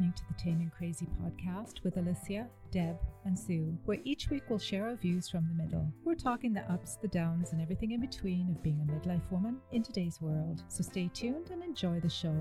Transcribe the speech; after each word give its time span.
listening 0.00 0.12
to 0.16 0.28
the 0.28 0.42
Tame 0.42 0.60
and 0.62 0.72
Crazy 0.72 1.06
podcast 1.22 1.84
with 1.84 1.98
Alicia, 1.98 2.46
Deb, 2.70 2.96
and 3.26 3.38
Sue, 3.38 3.76
where 3.84 3.98
each 4.04 4.30
week 4.30 4.42
we'll 4.48 4.58
share 4.58 4.86
our 4.86 4.94
views 4.94 5.28
from 5.28 5.46
the 5.46 5.62
middle. 5.62 5.92
We're 6.04 6.14
talking 6.14 6.54
the 6.54 6.62
ups, 6.72 6.96
the 6.96 7.08
downs, 7.08 7.52
and 7.52 7.60
everything 7.60 7.90
in 7.90 8.00
between 8.00 8.48
of 8.48 8.62
being 8.62 8.80
a 8.80 8.90
midlife 8.90 9.30
woman 9.30 9.58
in 9.72 9.82
today's 9.82 10.18
world. 10.18 10.62
So 10.68 10.82
stay 10.82 11.10
tuned 11.12 11.50
and 11.50 11.62
enjoy 11.62 12.00
the 12.00 12.08
show. 12.08 12.34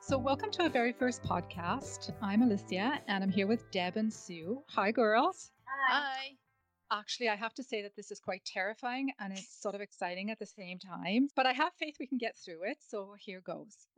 So, 0.00 0.16
welcome 0.16 0.50
to 0.52 0.62
our 0.62 0.70
very 0.70 0.94
first 0.94 1.22
podcast. 1.22 2.12
I'm 2.22 2.40
Alicia 2.40 3.00
and 3.08 3.22
I'm 3.22 3.30
here 3.30 3.46
with 3.46 3.70
Deb 3.70 3.98
and 3.98 4.10
Sue. 4.10 4.62
Hi, 4.68 4.90
girls. 4.90 5.50
Hi. 5.90 6.36
Actually, 6.92 7.28
I 7.28 7.34
have 7.34 7.54
to 7.54 7.64
say 7.64 7.82
that 7.82 7.96
this 7.96 8.12
is 8.12 8.20
quite 8.20 8.44
terrifying 8.44 9.10
and 9.18 9.32
it's 9.32 9.60
sort 9.60 9.74
of 9.74 9.80
exciting 9.80 10.30
at 10.30 10.38
the 10.38 10.46
same 10.46 10.78
time, 10.78 11.28
but 11.34 11.44
I 11.44 11.52
have 11.52 11.72
faith 11.74 11.96
we 11.98 12.06
can 12.06 12.18
get 12.18 12.38
through 12.38 12.62
it. 12.62 12.78
So 12.86 13.16
here 13.18 13.40
goes. 13.40 13.88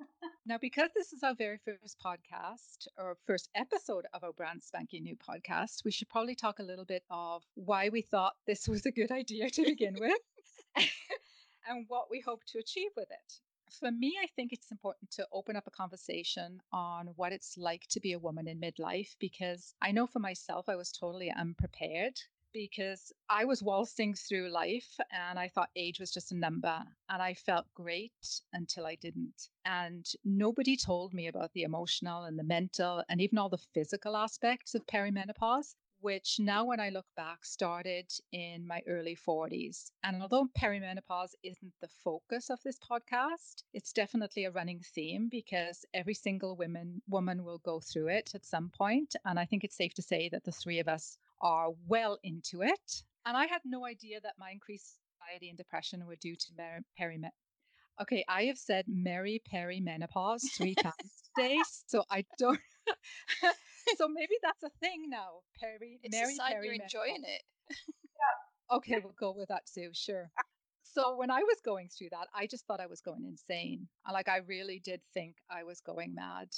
now, 0.47 0.57
because 0.59 0.89
this 0.95 1.13
is 1.13 1.23
our 1.23 1.35
very 1.35 1.59
first 1.59 1.99
podcast 2.03 2.89
or 2.97 3.19
first 3.27 3.51
episode 3.55 4.07
of 4.15 4.25
our 4.25 4.33
brand 4.33 4.63
spanking 4.63 5.03
new 5.03 5.17
podcast, 5.17 5.85
we 5.85 5.91
should 5.91 6.09
probably 6.09 6.35
talk 6.35 6.61
a 6.61 6.63
little 6.63 6.87
bit 6.87 7.03
of 7.11 7.43
why 7.57 7.91
we 7.91 8.01
thought 8.01 8.33
this 8.47 8.67
was 8.67 8.87
a 8.87 8.91
good 8.91 9.11
idea 9.11 9.51
to 9.51 9.65
begin 9.65 9.95
with 10.01 10.19
and 11.69 11.85
what 11.89 12.07
we 12.11 12.21
hope 12.21 12.43
to 12.47 12.59
achieve 12.59 12.93
with 12.97 13.11
it. 13.11 13.35
For 13.79 13.91
me, 13.91 14.17
I 14.23 14.29
think 14.35 14.55
it's 14.55 14.71
important 14.71 15.11
to 15.11 15.29
open 15.31 15.57
up 15.57 15.67
a 15.67 15.71
conversation 15.71 16.63
on 16.73 17.09
what 17.17 17.33
it's 17.33 17.59
like 17.59 17.87
to 17.91 18.01
be 18.01 18.15
a 18.15 18.19
woman 18.19 18.49
in 18.49 18.59
midlife 18.59 19.15
because 19.19 19.75
I 19.83 19.93
know 19.93 20.07
for 20.07 20.21
myself, 20.21 20.71
I 20.71 20.77
was 20.77 20.91
totally 20.91 21.31
unprepared 21.31 22.19
because 22.53 23.13
I 23.29 23.45
was 23.45 23.63
waltzing 23.63 24.15
through 24.15 24.51
life 24.51 24.99
and 25.11 25.39
I 25.39 25.49
thought 25.49 25.71
age 25.77 26.01
was 26.01 26.11
just 26.11 26.33
a 26.33 26.37
number 26.37 26.83
and 27.09 27.23
I 27.23 27.35
felt 27.35 27.67
great 27.75 28.43
until 28.53 28.87
I 28.87 28.95
didn't. 28.97 29.49
And 29.65 30.07
nobody 30.25 30.77
told 30.77 31.15
me 31.15 31.29
about 31.29 31.53
the 31.53 31.63
emotional 31.63 32.25
and 32.25 32.39
the 32.39 32.45
mental 32.45 33.03
and 33.09 33.21
even 33.21 33.39
all 33.39 33.49
the 33.49 33.65
physical 33.75 34.17
aspects 34.17 34.75
of 34.75 34.87
perimenopause. 34.87 35.75
Which 36.01 36.39
now, 36.39 36.65
when 36.65 36.79
I 36.79 36.91
look 36.91 37.07
back, 37.17 37.45
started 37.45 38.07
in 38.31 38.65
my 38.65 38.83
early 38.87 39.17
40s. 39.17 39.91
And 40.05 40.23
although 40.23 40.47
perimenopause 40.57 41.35
isn't 41.43 41.73
the 41.81 41.89
focus 41.89 42.51
of 42.51 42.63
this 42.63 42.79
podcast, 42.79 43.65
it's 43.75 43.93
definitely 43.93 44.45
a 44.45 44.53
running 44.53 44.79
theme 44.95 45.29
because 45.29 45.85
every 45.93 46.15
single 46.15 46.55
woman 46.55 47.03
woman 47.09 47.45
will 47.45 47.59
go 47.59 47.81
through 47.81 48.09
it 48.09 48.31
at 48.33 48.45
some 48.45 48.71
point. 48.71 49.17
And 49.25 49.41
I 49.41 49.45
think 49.45 49.65
it's 49.65 49.77
safe 49.77 49.93
to 49.95 50.03
say 50.03 50.29
that 50.29 50.45
the 50.45 50.53
three 50.53 50.79
of 50.79 50.87
us 50.87 51.19
are 51.41 51.71
well 51.87 52.19
into 52.23 52.63
it. 52.63 53.03
And 53.27 53.37
I 53.37 53.47
had 53.47 53.61
no 53.65 53.85
idea 53.85 54.21
that 54.23 54.35
my 54.39 54.51
increased 54.51 54.99
anxiety 55.21 55.49
and 55.49 55.59
depression 55.59 56.07
were 56.07 56.17
due 56.17 56.37
to 56.37 56.47
mer- 56.57 56.81
perimenopause. 57.01 57.31
Okay, 58.01 58.25
I 58.29 58.45
have 58.45 58.59
said 58.59 58.85
Mary 58.87 59.43
perimenopause 59.53 60.43
three 60.57 60.75
times 60.83 60.95
today, 61.37 61.59
so 61.89 62.05
I 62.11 62.25
don't. 62.39 62.61
so 63.97 64.09
maybe 64.09 64.35
that's 64.43 64.63
a 64.63 64.71
thing 64.81 65.07
now. 65.09 65.41
Peri, 65.61 65.99
it's 66.03 66.17
Mary 66.17 66.33
a 66.33 66.37
sign 66.37 66.53
you're 66.63 66.75
enjoying 66.75 67.25
it. 67.25 67.43
yeah. 67.71 68.77
Okay, 68.77 69.01
we'll 69.03 69.15
go 69.19 69.35
with 69.37 69.49
that, 69.49 69.63
too. 69.75 69.91
Sure. 69.95 70.31
So 70.95 71.17
when 71.17 71.31
I 71.31 71.41
was 71.41 71.59
going 71.65 71.89
through 71.89 72.11
that, 72.11 72.29
I 72.35 72.47
just 72.47 72.67
thought 72.67 72.81
I 72.81 72.87
was 72.87 73.01
going 73.01 73.25
insane. 73.25 73.89
Like 74.11 74.29
I 74.29 74.39
really 74.39 74.81
did 74.85 75.01
think 75.13 75.37
I 75.51 75.65
was 75.65 75.81
going 75.81 76.15
mad 76.15 76.49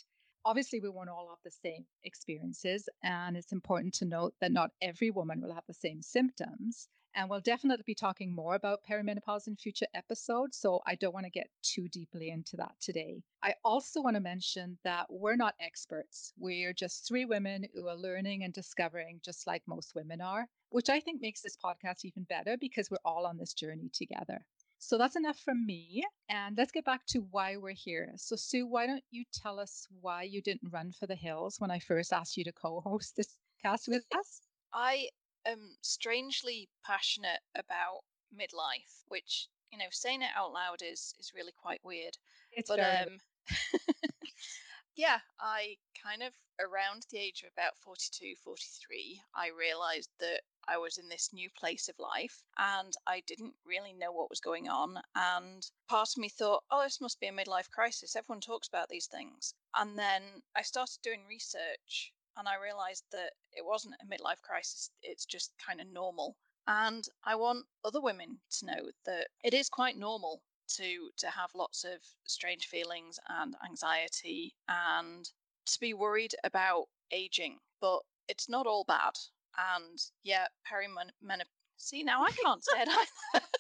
obviously 0.45 0.81
we 0.81 0.89
won't 0.89 1.09
all 1.09 1.29
have 1.29 1.39
the 1.45 1.51
same 1.51 1.85
experiences 2.05 2.89
and 3.03 3.37
it's 3.37 3.53
important 3.53 3.95
to 3.95 4.05
note 4.05 4.35
that 4.41 4.53
not 4.53 4.71
every 4.81 5.11
woman 5.11 5.41
will 5.41 5.55
have 5.55 5.67
the 5.67 5.75
same 5.75 6.03
symptoms 6.03 6.89
and 7.15 7.29
we'll 7.29 7.41
definitely 7.41 7.83
be 7.87 7.95
talking 7.95 8.35
more 8.35 8.55
about 8.55 8.81
perimenopause 8.89 9.49
in 9.49 9.57
future 9.57 9.87
episodes 9.95 10.57
so 10.57 10.81
i 10.87 10.95
don't 10.95 11.15
want 11.15 11.27
to 11.27 11.31
get 11.31 11.49
too 11.63 11.89
deeply 11.89 12.31
into 12.31 12.57
that 12.57 12.73
today. 12.81 13.23
I 13.43 13.55
also 13.65 14.03
want 14.03 14.17
to 14.17 14.21
mention 14.21 14.79
that 14.85 15.07
we're 15.09 15.37
not 15.37 15.55
experts. 15.61 16.33
We're 16.39 16.75
just 16.75 17.09
three 17.09 17.25
women 17.25 17.65
who 17.75 17.89
are 17.89 17.97
learning 17.97 18.45
and 18.45 18.53
discovering 18.53 19.21
just 19.25 19.47
like 19.47 19.63
most 19.67 19.95
women 19.95 20.21
are 20.21 20.47
which 20.71 20.89
i 20.89 21.01
think 21.01 21.21
makes 21.21 21.43
this 21.43 21.57
podcast 21.63 22.05
even 22.05 22.25
better 22.25 22.57
because 22.59 22.91
we're 22.91 22.97
all 23.05 23.27
on 23.27 23.37
this 23.37 23.53
journey 23.53 23.91
together 23.93 24.41
so 24.81 24.99
that's 24.99 25.17
enough 25.17 25.39
from 25.39 25.67
me. 25.67 26.05
And 26.29 26.57
let's 26.59 26.73
get 26.73 26.85
back 26.85 27.07
to 27.09 27.21
why 27.21 27.57
we're 27.57 27.73
here. 27.75 28.15
So, 28.17 28.37
Sue, 28.37 28.67
why 28.67 28.87
don't 28.87 29.05
you 29.11 29.25
tell 29.33 29.61
us 29.61 29.89
why 30.01 30.25
you 30.25 30.43
didn't 30.43 30.73
run 30.73 30.93
for 30.93 31.07
the 31.07 31.17
hills 31.17 31.61
when 31.61 31.71
I 31.71 31.81
first 31.81 32.13
asked 32.13 32.37
you 32.37 32.45
to 32.45 32.53
co 32.53 32.81
host 32.81 33.17
this 33.17 33.39
cast 33.63 33.89
with 33.89 34.05
us? 34.13 34.43
I 34.73 35.11
am 35.47 35.79
strangely 35.83 36.71
passionate 36.85 37.43
about 37.55 38.05
midlife, 38.35 39.05
which, 39.09 39.49
you 39.71 39.79
know, 39.79 39.91
saying 39.91 40.23
it 40.23 40.33
out 40.35 40.53
loud 40.53 40.83
is 40.83 41.15
is 41.19 41.33
really 41.35 41.53
quite 41.53 41.85
weird. 41.85 42.19
It's 42.53 42.69
but 42.69 42.81
um 42.81 43.21
yeah, 45.01 45.21
I 45.41 45.77
kind 46.05 46.23
of 46.23 46.33
around 46.61 47.07
the 47.11 47.19
age 47.19 47.43
of 47.43 47.51
about 47.57 47.73
42, 47.79 48.35
43, 48.45 49.19
I 49.35 49.49
realized 49.59 50.11
that 50.21 50.43
I 50.69 50.77
was 50.77 50.99
in 50.99 51.09
this 51.09 51.31
new 51.33 51.49
place 51.59 51.89
of 51.89 51.95
life 51.99 52.45
and 52.59 52.93
I 53.07 53.23
didn't 53.27 53.55
really 53.65 53.95
know 53.95 54.13
what 54.13 54.29
was 54.29 54.41
going 54.41 54.69
on. 54.69 55.01
And 55.15 55.67
part 55.89 56.11
of 56.11 56.21
me 56.21 56.29
thought, 56.29 56.65
oh, 56.71 56.83
this 56.83 57.01
must 57.01 57.19
be 57.19 57.29
a 57.29 57.33
midlife 57.33 57.71
crisis. 57.71 58.15
Everyone 58.15 58.43
talks 58.43 58.69
about 58.69 58.91
these 58.91 59.07
things. 59.07 59.55
And 59.75 59.99
then 59.99 60.23
I 60.55 60.61
started 60.61 60.99
doing 61.03 61.21
research 61.27 62.13
and 62.37 62.47
I 62.47 62.63
realized 62.63 63.05
that 63.13 63.33
it 63.53 63.65
wasn't 63.65 63.95
a 64.03 64.07
midlife 64.07 64.43
crisis, 64.43 64.91
it's 65.03 65.25
just 65.25 65.53
kind 65.67 65.81
of 65.81 65.87
normal. 65.91 66.37
And 66.67 67.09
I 67.25 67.37
want 67.37 67.65
other 67.87 68.03
women 68.03 68.39
to 68.59 68.67
know 68.67 68.91
that 69.07 69.29
it 69.43 69.55
is 69.55 69.71
quite 69.71 69.97
normal 69.97 70.43
to 70.77 71.11
to 71.19 71.29
have 71.29 71.51
lots 71.55 71.85
of 71.85 72.01
strange 72.27 72.67
feelings 72.67 73.19
and 73.29 73.55
anxiety 73.65 74.55
and 74.69 75.29
to 75.67 75.81
be 75.81 75.95
worried 75.95 76.35
about 76.45 76.87
aging, 77.13 77.59
but 77.81 78.01
it's 78.29 78.49
not 78.49 78.67
all 78.67 78.85
bad. 78.85 79.15
And 79.59 79.99
yeah, 80.23 80.47
perimenopause. 80.71 81.45
See, 81.77 82.03
now 82.03 82.25
I 82.25 82.31
can't 82.31 82.65
say 82.65 82.83
it 82.83 82.89
either. 82.89 83.45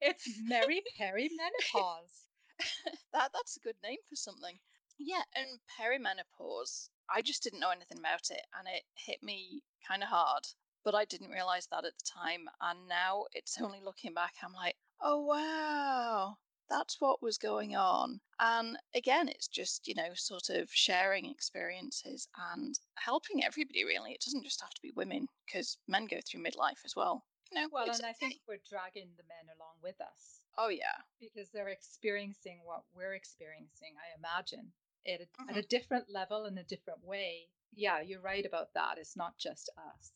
it's 0.00 0.28
Mary 0.42 0.82
Perimenopause. 1.00 2.24
that 3.12 3.30
that's 3.32 3.56
a 3.56 3.60
good 3.60 3.76
name 3.82 3.98
for 4.08 4.16
something. 4.16 4.58
Yeah, 4.98 5.22
and 5.36 5.60
perimenopause. 5.78 6.88
I 7.08 7.22
just 7.22 7.42
didn't 7.42 7.60
know 7.60 7.70
anything 7.70 7.98
about 7.98 8.30
it, 8.30 8.42
and 8.58 8.68
it 8.68 8.82
hit 8.94 9.22
me 9.22 9.62
kind 9.86 10.02
of 10.02 10.08
hard. 10.08 10.44
But 10.84 10.94
I 10.94 11.04
didn't 11.04 11.30
realize 11.30 11.66
that 11.70 11.84
at 11.84 11.92
the 11.98 12.04
time, 12.04 12.48
and 12.60 12.88
now 12.88 13.24
it's 13.32 13.58
only 13.62 13.80
looking 13.84 14.14
back. 14.14 14.34
I'm 14.42 14.52
like, 14.52 14.76
oh 15.00 15.22
wow, 15.22 16.36
that's 16.68 17.00
what 17.00 17.22
was 17.22 17.38
going 17.38 17.76
on. 17.76 18.20
And 18.40 18.76
again, 18.94 19.28
it's 19.28 19.48
just, 19.48 19.88
you 19.88 19.94
know, 19.94 20.10
sort 20.14 20.50
of 20.50 20.68
sharing 20.70 21.26
experiences 21.26 22.28
and 22.52 22.78
helping 22.96 23.44
everybody, 23.44 23.84
really. 23.84 24.12
It 24.12 24.22
doesn't 24.24 24.44
just 24.44 24.60
have 24.60 24.70
to 24.70 24.82
be 24.82 24.92
women 24.94 25.26
because 25.46 25.78
men 25.88 26.06
go 26.06 26.18
through 26.24 26.42
midlife 26.42 26.84
as 26.84 26.94
well. 26.94 27.24
You 27.50 27.62
know, 27.62 27.68
well, 27.72 27.90
and. 27.90 28.04
I 28.04 28.12
think 28.12 28.36
we're 28.46 28.58
dragging 28.68 29.08
the 29.16 29.24
men 29.24 29.54
along 29.56 29.76
with 29.82 30.00
us. 30.00 30.40
Oh, 30.58 30.68
yeah. 30.68 31.00
Because 31.20 31.48
they're 31.50 31.68
experiencing 31.68 32.60
what 32.64 32.82
we're 32.94 33.14
experiencing, 33.14 33.94
I 33.96 34.18
imagine, 34.18 34.72
at 35.06 35.20
a, 35.20 35.24
mm-hmm. 35.24 35.50
at 35.50 35.56
a 35.56 35.66
different 35.66 36.06
level 36.12 36.44
in 36.44 36.58
a 36.58 36.64
different 36.64 37.04
way. 37.04 37.48
Yeah, 37.74 38.00
you're 38.00 38.20
right 38.20 38.44
about 38.44 38.74
that. 38.74 38.98
It's 38.98 39.16
not 39.16 39.38
just 39.38 39.70
us. 39.78 40.12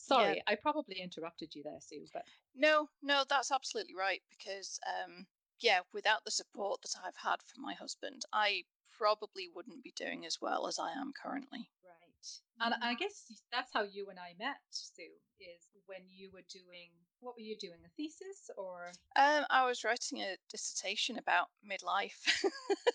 Mm-hmm. 0.00 0.14
Sorry, 0.14 0.36
yeah. 0.36 0.42
I 0.46 0.54
probably 0.56 1.00
interrupted 1.00 1.54
you 1.54 1.62
there, 1.62 1.80
Sue, 1.80 2.06
but 2.12 2.24
no, 2.54 2.88
no, 3.02 3.24
that's 3.28 3.52
absolutely 3.52 3.94
right 3.94 4.22
because 4.30 4.80
um, 4.86 5.26
yeah, 5.60 5.80
without 5.92 6.24
the 6.24 6.30
support 6.30 6.80
that 6.82 6.94
I've 7.04 7.16
had 7.16 7.36
from 7.46 7.62
my 7.62 7.74
husband, 7.74 8.22
I 8.32 8.64
probably 8.96 9.48
wouldn't 9.54 9.82
be 9.82 9.92
doing 9.96 10.26
as 10.26 10.38
well 10.40 10.66
as 10.66 10.78
I 10.78 10.92
am 10.92 11.12
currently. 11.22 11.68
Right. 11.84 12.66
And 12.72 12.74
I 12.82 12.94
guess 12.94 13.32
that's 13.50 13.72
how 13.72 13.82
you 13.82 14.08
and 14.10 14.18
I 14.18 14.34
met, 14.38 14.60
Sue, 14.70 15.02
is 15.40 15.68
when 15.86 16.02
you 16.08 16.30
were 16.32 16.44
doing 16.50 16.90
what 17.20 17.34
were 17.36 17.42
you 17.42 17.56
doing? 17.56 17.78
A 17.84 17.88
thesis 17.96 18.50
or 18.56 18.92
um 19.16 19.44
I 19.50 19.66
was 19.66 19.84
writing 19.84 20.20
a 20.20 20.36
dissertation 20.50 21.18
about 21.18 21.48
midlife. 21.64 22.16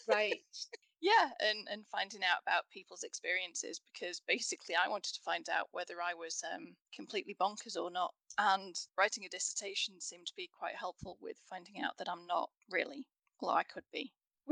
right. 0.08 0.42
Yeah, 1.06 1.30
and, 1.38 1.68
and 1.70 1.86
finding 1.86 2.26
out 2.26 2.42
about 2.42 2.66
people's 2.74 3.04
experiences 3.06 3.80
because 3.94 4.26
basically 4.26 4.74
I 4.74 4.90
wanted 4.90 5.14
to 5.14 5.22
find 5.22 5.46
out 5.54 5.70
whether 5.70 6.02
I 6.02 6.18
was 6.18 6.42
um, 6.42 6.74
completely 6.96 7.38
bonkers 7.40 7.78
or 7.78 7.92
not. 7.92 8.10
And 8.40 8.74
writing 8.98 9.24
a 9.24 9.30
dissertation 9.30 10.02
seemed 10.02 10.26
to 10.26 10.34
be 10.36 10.50
quite 10.50 10.74
helpful 10.74 11.20
with 11.22 11.38
finding 11.48 11.78
out 11.78 11.94
that 12.00 12.10
I'm 12.10 12.26
not 12.26 12.50
really. 12.72 13.06
Well, 13.40 13.54
I 13.54 13.62
could 13.62 13.86
be. 13.94 14.14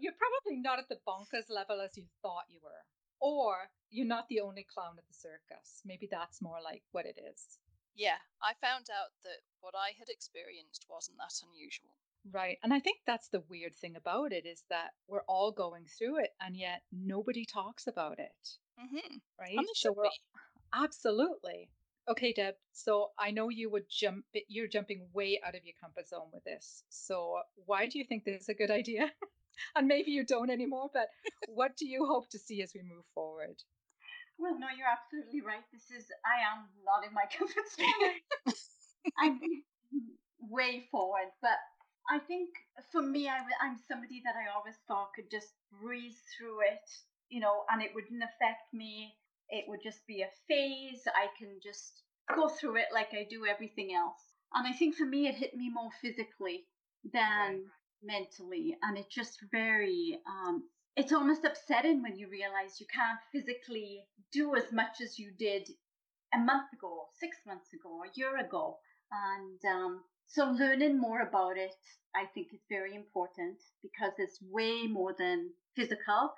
you're 0.00 0.16
probably 0.16 0.56
not 0.56 0.78
at 0.78 0.88
the 0.88 0.96
bonkers 1.06 1.52
level 1.52 1.82
as 1.84 1.92
you 1.94 2.04
thought 2.22 2.48
you 2.48 2.60
were. 2.64 2.84
Or 3.20 3.68
you're 3.90 4.08
not 4.08 4.28
the 4.32 4.40
only 4.40 4.64
clown 4.64 4.96
at 4.96 5.04
the 5.04 5.12
circus. 5.12 5.84
Maybe 5.84 6.08
that's 6.10 6.40
more 6.40 6.64
like 6.64 6.84
what 6.92 7.04
it 7.04 7.20
is. 7.20 7.58
Yeah, 7.94 8.16
I 8.40 8.54
found 8.64 8.88
out 8.88 9.12
that 9.24 9.44
what 9.60 9.74
I 9.76 9.92
had 9.98 10.08
experienced 10.08 10.86
wasn't 10.88 11.18
that 11.18 11.36
unusual. 11.44 11.92
Right. 12.30 12.58
And 12.62 12.74
I 12.74 12.80
think 12.80 12.98
that's 13.06 13.28
the 13.28 13.42
weird 13.48 13.76
thing 13.76 13.96
about 13.96 14.32
it 14.32 14.46
is 14.46 14.62
that 14.70 14.90
we're 15.06 15.22
all 15.28 15.52
going 15.52 15.86
through 15.86 16.18
it 16.18 16.30
and 16.40 16.56
yet 16.56 16.82
nobody 16.92 17.44
talks 17.44 17.86
about 17.86 18.18
it. 18.18 18.48
Mm-hmm. 18.80 19.16
Right. 19.38 19.66
so 19.74 19.92
we're, 19.92 20.10
absolutely. 20.74 21.70
Okay, 22.08 22.32
Deb. 22.32 22.54
So 22.72 23.10
I 23.18 23.30
know 23.30 23.48
you 23.48 23.70
would 23.70 23.84
jump, 23.90 24.24
you're 24.48 24.68
jumping 24.68 25.08
way 25.12 25.40
out 25.46 25.54
of 25.54 25.64
your 25.64 25.74
comfort 25.80 26.08
zone 26.08 26.28
with 26.32 26.44
this. 26.44 26.82
So 26.88 27.38
why 27.66 27.86
do 27.86 27.98
you 27.98 28.04
think 28.04 28.24
this 28.24 28.42
is 28.42 28.48
a 28.48 28.54
good 28.54 28.70
idea? 28.70 29.10
and 29.76 29.86
maybe 29.86 30.10
you 30.10 30.24
don't 30.24 30.50
anymore, 30.50 30.90
but 30.92 31.08
what 31.48 31.76
do 31.76 31.86
you 31.86 32.06
hope 32.06 32.30
to 32.30 32.38
see 32.38 32.62
as 32.62 32.72
we 32.74 32.82
move 32.82 33.04
forward? 33.14 33.56
Well, 34.38 34.58
no, 34.58 34.68
you're 34.76 34.86
absolutely 34.86 35.40
right. 35.42 35.64
This 35.72 35.90
is, 35.90 36.06
I 36.24 36.46
am 36.46 36.68
not 36.84 37.06
in 37.06 37.12
my 37.12 37.26
comfort 37.36 37.66
zone. 37.76 38.54
I'm 39.18 39.40
way 40.40 40.86
forward, 40.90 41.28
but 41.42 41.58
I 42.10 42.18
think 42.18 42.50
for 42.90 43.02
me, 43.02 43.28
I, 43.28 43.38
I'm 43.60 43.78
somebody 43.86 44.22
that 44.24 44.34
I 44.34 44.54
always 44.54 44.76
thought 44.86 45.12
could 45.14 45.30
just 45.30 45.52
breeze 45.80 46.20
through 46.36 46.60
it, 46.60 46.88
you 47.28 47.40
know, 47.40 47.64
and 47.70 47.82
it 47.82 47.90
wouldn't 47.94 48.22
affect 48.22 48.72
me 48.72 49.14
it 49.50 49.64
would 49.68 49.82
just 49.82 50.06
be 50.06 50.22
a 50.22 50.28
phase. 50.46 51.02
I 51.06 51.28
can 51.38 51.60
just 51.62 52.02
go 52.34 52.48
through 52.48 52.76
it 52.76 52.88
like 52.92 53.08
I 53.12 53.26
do 53.28 53.46
everything 53.46 53.94
else. 53.94 54.20
And 54.54 54.66
I 54.66 54.72
think 54.72 54.94
for 54.94 55.04
me, 55.06 55.26
it 55.26 55.34
hit 55.34 55.54
me 55.54 55.70
more 55.70 55.90
physically 56.00 56.64
than 57.12 57.22
right. 57.22 57.60
mentally. 58.02 58.76
And 58.82 58.96
it 58.96 59.06
just 59.10 59.38
very, 59.50 60.20
um, 60.26 60.64
it's 60.96 61.12
almost 61.12 61.44
upsetting 61.44 62.02
when 62.02 62.16
you 62.16 62.28
realize 62.28 62.80
you 62.80 62.86
can't 62.92 63.20
physically 63.32 64.04
do 64.32 64.54
as 64.56 64.72
much 64.72 65.00
as 65.02 65.18
you 65.18 65.30
did 65.38 65.68
a 66.34 66.38
month 66.38 66.72
ago, 66.72 67.06
six 67.18 67.36
months 67.46 67.72
ago, 67.72 68.02
a 68.02 68.10
year 68.14 68.38
ago. 68.38 68.78
And 69.10 69.60
um, 69.64 70.00
so 70.28 70.50
learning 70.50 71.00
more 71.00 71.22
about 71.22 71.56
it, 71.56 71.74
I 72.14 72.26
think 72.34 72.48
is 72.52 72.60
very 72.68 72.94
important 72.94 73.58
because 73.82 74.12
it's 74.18 74.38
way 74.42 74.86
more 74.86 75.14
than 75.18 75.50
physical. 75.74 76.34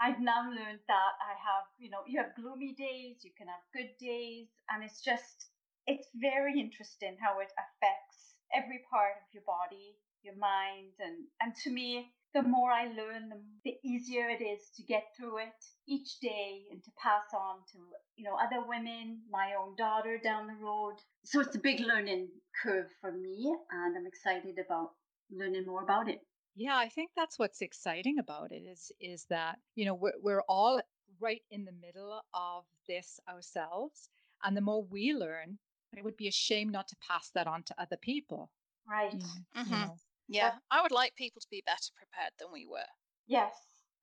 I've 0.00 0.20
now 0.20 0.50
learned 0.50 0.82
that 0.88 1.12
I 1.22 1.34
have, 1.38 1.66
you 1.78 1.90
know, 1.90 2.02
you 2.06 2.20
have 2.20 2.34
gloomy 2.34 2.74
days, 2.74 3.22
you 3.22 3.30
can 3.36 3.46
have 3.48 3.62
good 3.74 3.90
days, 4.00 4.48
and 4.70 4.82
it's 4.82 5.00
just, 5.02 5.50
it's 5.86 6.08
very 6.14 6.58
interesting 6.58 7.16
how 7.20 7.38
it 7.40 7.52
affects 7.58 8.34
every 8.54 8.82
part 8.90 9.18
of 9.18 9.26
your 9.32 9.44
body, 9.46 9.98
your 10.22 10.36
mind, 10.36 10.94
and 10.98 11.26
and 11.40 11.54
to 11.62 11.70
me, 11.70 12.10
the 12.34 12.42
more 12.42 12.70
I 12.70 12.86
learn, 12.86 13.30
the, 13.30 13.40
the 13.64 13.88
easier 13.88 14.28
it 14.28 14.42
is 14.42 14.70
to 14.76 14.82
get 14.82 15.04
through 15.16 15.38
it 15.38 15.64
each 15.86 16.18
day 16.20 16.64
and 16.70 16.82
to 16.82 16.90
pass 17.00 17.22
on 17.32 17.58
to, 17.72 17.78
you 18.16 18.24
know, 18.24 18.36
other 18.36 18.66
women, 18.66 19.20
my 19.30 19.52
own 19.58 19.76
daughter 19.76 20.18
down 20.22 20.48
the 20.48 20.64
road. 20.64 20.96
So 21.24 21.40
it's 21.40 21.54
a 21.54 21.60
big 21.60 21.80
learning 21.80 22.28
curve 22.62 22.88
for 23.00 23.12
me, 23.12 23.54
and 23.70 23.96
I'm 23.96 24.06
excited 24.06 24.58
about 24.64 24.90
learning 25.30 25.64
more 25.66 25.82
about 25.84 26.08
it. 26.08 26.20
Yeah, 26.56 26.76
I 26.76 26.88
think 26.88 27.10
that's 27.16 27.38
what's 27.38 27.62
exciting 27.62 28.18
about 28.18 28.52
it 28.52 28.62
is 28.64 28.92
is 29.00 29.26
that, 29.30 29.58
you 29.74 29.86
know, 29.86 29.94
we're 29.94 30.12
we're 30.22 30.42
all 30.48 30.80
right 31.20 31.42
in 31.50 31.64
the 31.64 31.72
middle 31.72 32.20
of 32.32 32.64
this 32.88 33.20
ourselves. 33.28 34.08
And 34.42 34.56
the 34.56 34.60
more 34.60 34.84
we 34.84 35.14
learn, 35.14 35.58
it 35.96 36.04
would 36.04 36.16
be 36.16 36.28
a 36.28 36.32
shame 36.32 36.70
not 36.70 36.88
to 36.88 36.96
pass 37.08 37.30
that 37.34 37.46
on 37.46 37.62
to 37.64 37.74
other 37.80 37.96
people. 37.96 38.50
Right. 38.88 39.12
You 39.12 39.18
know, 39.18 39.24
mm-hmm. 39.56 39.72
you 39.72 39.80
know. 39.80 39.96
Yeah. 40.28 40.54
I 40.70 40.82
would 40.82 40.92
like 40.92 41.14
people 41.16 41.40
to 41.40 41.48
be 41.50 41.62
better 41.66 41.92
prepared 41.96 42.32
than 42.38 42.48
we 42.52 42.66
were. 42.66 42.88
Yes. 43.26 43.54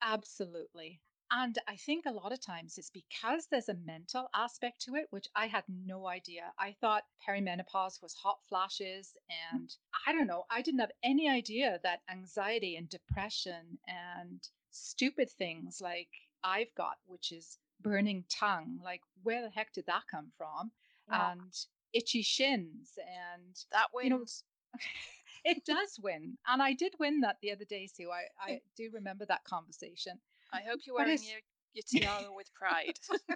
Absolutely. 0.01 1.01
And 1.33 1.57
I 1.65 1.77
think 1.77 2.06
a 2.06 2.12
lot 2.12 2.33
of 2.33 2.45
times 2.45 2.77
it's 2.77 2.89
because 2.89 3.47
there's 3.50 3.69
a 3.69 3.77
mental 3.85 4.27
aspect 4.35 4.81
to 4.81 4.95
it, 4.95 5.07
which 5.12 5.27
I 5.33 5.47
had 5.47 5.63
no 5.69 6.07
idea. 6.07 6.51
I 6.59 6.75
thought 6.81 7.03
perimenopause 7.25 8.01
was 8.01 8.13
hot 8.13 8.39
flashes. 8.50 9.13
Mm. 9.31 9.59
And 9.59 9.75
I 10.06 10.12
don't 10.12 10.27
know, 10.27 10.44
I 10.50 10.62
didn't 10.62 10.81
have 10.81 10.91
any 11.03 11.29
idea 11.29 11.79
that 11.83 12.01
anxiety 12.09 12.75
and 12.75 12.89
depression 12.89 13.77
and 13.88 14.45
stupid 14.71 15.29
things 15.29 15.79
like 15.81 16.09
I've 16.44 16.73
got, 16.75 16.97
which 17.06 17.31
is 17.31 17.57
burning 17.79 18.25
tongue, 18.29 18.79
like 18.83 19.01
where 19.23 19.41
the 19.41 19.50
heck 19.50 19.71
did 19.71 19.85
that 19.88 20.03
come 20.12 20.31
from? 20.38 20.71
Yeah. 21.09 21.31
And 21.31 21.53
itchy 21.94 22.23
shins 22.23 22.97
and 22.97 23.56
that 23.71 23.88
wins. 23.94 24.03
You 24.03 24.09
know, 24.09 24.25
it 25.44 25.66
does 25.66 26.00
win. 26.02 26.38
And 26.48 26.62
I 26.62 26.74
did 26.74 26.94
win 27.00 27.22
that 27.22 27.38
the 27.42 27.52
other 27.52 27.66
day, 27.66 27.88
Sue. 27.88 28.10
I, 28.10 28.52
I 28.52 28.62
do 28.78 28.90
remember 28.94 29.26
that 29.26 29.44
conversation. 29.44 30.20
I 30.54 30.62
hope 30.68 30.82
you're 30.86 30.96
wearing 30.96 31.20
your, 31.24 31.40
your 31.74 31.84
tiara 31.88 32.32
with 32.36 32.54
pride. 32.54 32.98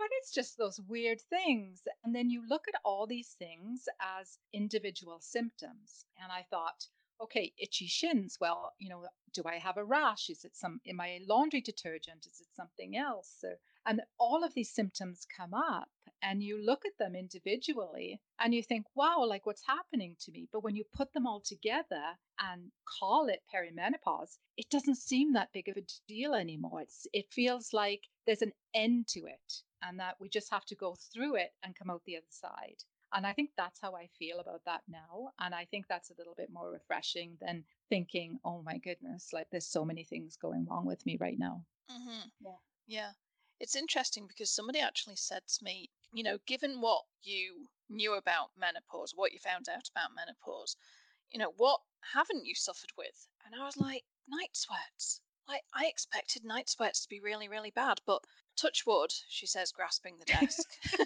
but 0.00 0.08
it's 0.18 0.32
just 0.32 0.56
those 0.56 0.80
weird 0.88 1.20
things. 1.30 1.82
And 2.04 2.14
then 2.14 2.30
you 2.30 2.42
look 2.48 2.66
at 2.68 2.80
all 2.84 3.06
these 3.06 3.34
things 3.38 3.88
as 4.20 4.38
individual 4.52 5.18
symptoms. 5.20 6.04
And 6.22 6.30
I 6.32 6.44
thought, 6.50 6.86
okay, 7.22 7.52
itchy 7.58 7.86
shins. 7.86 8.38
Well, 8.40 8.72
you 8.78 8.88
know, 8.88 9.04
do 9.34 9.42
I 9.46 9.56
have 9.58 9.76
a 9.76 9.84
rash? 9.84 10.30
Is 10.30 10.44
it 10.44 10.56
some 10.56 10.80
in 10.84 10.96
my 10.96 11.20
laundry 11.26 11.60
detergent? 11.60 12.26
Is 12.26 12.40
it 12.40 12.48
something 12.54 12.96
else? 12.96 13.44
And 13.86 14.00
all 14.18 14.44
of 14.44 14.54
these 14.54 14.72
symptoms 14.72 15.26
come 15.36 15.54
up 15.54 15.88
and 16.22 16.42
you 16.42 16.62
look 16.62 16.84
at 16.84 16.98
them 16.98 17.14
individually 17.14 18.20
and 18.38 18.54
you 18.54 18.62
think, 18.62 18.84
wow, 18.94 19.24
like 19.26 19.46
what's 19.46 19.66
happening 19.66 20.16
to 20.20 20.32
me? 20.32 20.48
But 20.52 20.62
when 20.62 20.76
you 20.76 20.84
put 20.94 21.12
them 21.12 21.26
all 21.26 21.40
together 21.40 22.02
and 22.38 22.70
call 22.98 23.28
it 23.28 23.40
perimenopause, 23.52 24.38
it 24.56 24.68
doesn't 24.70 24.96
seem 24.98 25.32
that 25.32 25.52
big 25.52 25.68
of 25.68 25.76
a 25.76 25.84
deal 26.08 26.34
anymore. 26.34 26.82
It's 26.82 27.06
it 27.12 27.26
feels 27.32 27.72
like 27.72 28.02
there's 28.26 28.42
an 28.42 28.52
end 28.74 29.08
to 29.08 29.20
it 29.20 29.62
and 29.82 29.98
that 29.98 30.16
we 30.20 30.28
just 30.28 30.50
have 30.50 30.66
to 30.66 30.74
go 30.74 30.96
through 31.12 31.36
it 31.36 31.52
and 31.62 31.74
come 31.74 31.90
out 31.90 32.02
the 32.04 32.16
other 32.16 32.26
side. 32.28 32.84
And 33.12 33.26
I 33.26 33.32
think 33.32 33.50
that's 33.56 33.80
how 33.80 33.94
I 33.94 34.08
feel 34.18 34.38
about 34.38 34.60
that 34.66 34.82
now. 34.88 35.32
And 35.40 35.54
I 35.54 35.64
think 35.64 35.86
that's 35.88 36.10
a 36.10 36.14
little 36.18 36.34
bit 36.36 36.50
more 36.52 36.70
refreshing 36.70 37.38
than 37.40 37.64
thinking, 37.88 38.38
oh 38.44 38.62
my 38.62 38.78
goodness, 38.78 39.30
like 39.32 39.48
there's 39.50 39.66
so 39.66 39.84
many 39.84 40.04
things 40.04 40.36
going 40.36 40.66
wrong 40.70 40.86
with 40.86 41.04
me 41.06 41.16
right 41.18 41.38
now. 41.38 41.64
Mm-hmm. 41.90 42.28
Yeah. 42.40 42.50
Yeah. 42.86 43.10
It's 43.60 43.76
interesting 43.76 44.26
because 44.26 44.50
somebody 44.50 44.80
actually 44.80 45.16
said 45.16 45.42
to 45.46 45.64
me, 45.64 45.90
you 46.12 46.24
know, 46.24 46.38
given 46.46 46.80
what 46.80 47.02
you 47.22 47.66
knew 47.88 48.14
about 48.14 48.50
menopause, 48.58 49.12
what 49.14 49.32
you 49.32 49.38
found 49.38 49.68
out 49.68 49.88
about 49.94 50.10
menopause, 50.16 50.76
you 51.30 51.38
know, 51.38 51.52
what 51.56 51.80
haven't 52.14 52.46
you 52.46 52.54
suffered 52.54 52.90
with? 52.96 53.28
And 53.44 53.60
I 53.60 53.64
was 53.64 53.76
like, 53.76 54.04
night 54.28 54.54
sweats. 54.56 55.20
Like, 55.46 55.62
I 55.74 55.86
expected 55.86 56.44
night 56.44 56.68
sweats 56.68 57.02
to 57.02 57.08
be 57.08 57.20
really, 57.20 57.48
really 57.48 57.72
bad, 57.74 57.98
but 58.06 58.22
touch 58.56 58.84
wood, 58.86 59.10
she 59.28 59.46
says, 59.46 59.72
grasping 59.72 60.16
the 60.18 60.24
desk. 60.24 60.68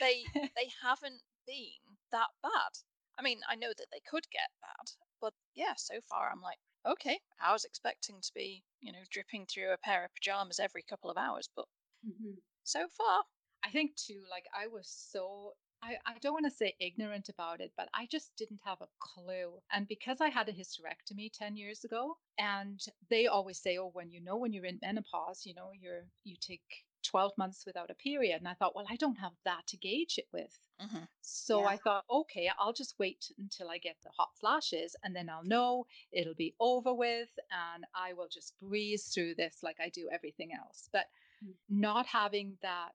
they 0.00 0.24
they 0.34 0.70
haven't 0.82 1.22
been 1.46 1.96
that 2.12 2.28
bad. 2.42 2.72
I 3.18 3.22
mean, 3.22 3.40
I 3.48 3.54
know 3.54 3.72
that 3.76 3.86
they 3.92 4.00
could 4.08 4.28
get 4.30 4.50
bad, 4.60 4.90
but 5.20 5.32
yeah, 5.54 5.74
so 5.76 5.94
far 6.08 6.30
I'm 6.30 6.42
like, 6.42 6.58
okay, 6.86 7.18
I 7.40 7.52
was 7.52 7.64
expecting 7.64 8.20
to 8.20 8.30
be, 8.34 8.64
you 8.80 8.92
know, 8.92 9.04
dripping 9.10 9.46
through 9.46 9.72
a 9.72 9.78
pair 9.78 10.04
of 10.04 10.14
pajamas 10.14 10.60
every 10.60 10.82
couple 10.82 11.10
of 11.10 11.16
hours, 11.16 11.48
but 11.54 11.66
mm-hmm. 12.06 12.34
so 12.64 12.86
far. 12.96 13.22
I 13.64 13.70
think 13.70 13.96
too, 13.96 14.22
like 14.30 14.44
I 14.54 14.68
was 14.68 14.86
so 14.88 15.54
I, 15.82 15.96
I 16.06 16.18
don't 16.20 16.32
want 16.32 16.46
to 16.46 16.56
say 16.56 16.74
ignorant 16.80 17.28
about 17.28 17.60
it, 17.60 17.72
but 17.76 17.88
I 17.94 18.06
just 18.10 18.34
didn't 18.36 18.60
have 18.64 18.80
a 18.80 18.88
clue. 18.98 19.60
And 19.72 19.86
because 19.86 20.20
I 20.20 20.28
had 20.28 20.48
a 20.48 20.52
hysterectomy 20.52 21.30
10 21.32 21.56
years 21.56 21.84
ago, 21.84 22.16
and 22.38 22.80
they 23.10 23.26
always 23.26 23.60
say, 23.60 23.76
oh, 23.76 23.90
when 23.92 24.10
you 24.10 24.20
know 24.20 24.36
when 24.36 24.52
you're 24.52 24.64
in 24.64 24.78
menopause, 24.82 25.44
you 25.44 25.54
know, 25.54 25.70
you're 25.78 26.06
you 26.24 26.36
take 26.40 26.85
12 27.06 27.32
months 27.38 27.64
without 27.66 27.90
a 27.90 27.94
period. 27.94 28.38
And 28.38 28.48
I 28.48 28.54
thought, 28.54 28.74
well, 28.74 28.86
I 28.88 28.96
don't 28.96 29.18
have 29.18 29.32
that 29.44 29.66
to 29.68 29.76
gauge 29.76 30.18
it 30.18 30.26
with. 30.32 30.58
Mm-hmm. 30.82 31.04
So 31.22 31.60
yeah. 31.60 31.66
I 31.66 31.76
thought, 31.76 32.04
okay, 32.10 32.50
I'll 32.58 32.72
just 32.72 32.98
wait 32.98 33.30
until 33.38 33.70
I 33.70 33.78
get 33.78 33.96
the 34.02 34.10
hot 34.16 34.30
flashes 34.38 34.96
and 35.02 35.14
then 35.14 35.28
I'll 35.30 35.44
know 35.44 35.86
it'll 36.12 36.34
be 36.34 36.54
over 36.60 36.92
with 36.92 37.28
and 37.50 37.84
I 37.94 38.12
will 38.12 38.28
just 38.28 38.54
breeze 38.60 39.04
through 39.14 39.34
this 39.36 39.58
like 39.62 39.76
I 39.80 39.88
do 39.88 40.08
everything 40.12 40.50
else. 40.52 40.88
But 40.92 41.06
mm-hmm. 41.42 41.80
not 41.80 42.06
having 42.06 42.58
that 42.62 42.94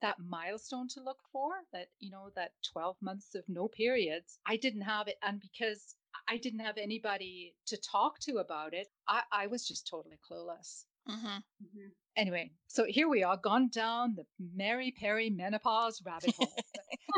that 0.00 0.16
milestone 0.18 0.88
to 0.88 1.00
look 1.00 1.18
for 1.30 1.52
that 1.72 1.86
you 2.00 2.10
know 2.10 2.30
that 2.34 2.50
12 2.72 2.96
months 3.00 3.36
of 3.36 3.44
no 3.48 3.68
periods 3.68 4.40
i 4.44 4.56
didn't 4.56 4.80
have 4.80 5.06
it 5.06 5.14
and 5.22 5.40
because 5.40 5.94
i 6.28 6.36
didn't 6.36 6.58
have 6.58 6.76
anybody 6.76 7.54
to 7.66 7.76
talk 7.76 8.18
to 8.18 8.38
about 8.38 8.74
it 8.74 8.88
i, 9.06 9.22
I 9.30 9.46
was 9.46 9.64
just 9.64 9.86
totally 9.86 10.18
clueless 10.28 10.86
mm-hmm. 11.08 11.26
Mm-hmm. 11.26 11.88
anyway 12.16 12.50
so 12.66 12.84
here 12.84 13.08
we 13.08 13.22
are 13.22 13.36
gone 13.36 13.68
down 13.68 14.14
the 14.16 14.24
mary 14.54 14.94
perry 14.98 15.30
menopause 15.30 16.02
rabbit 16.04 16.34
hole 16.36 16.52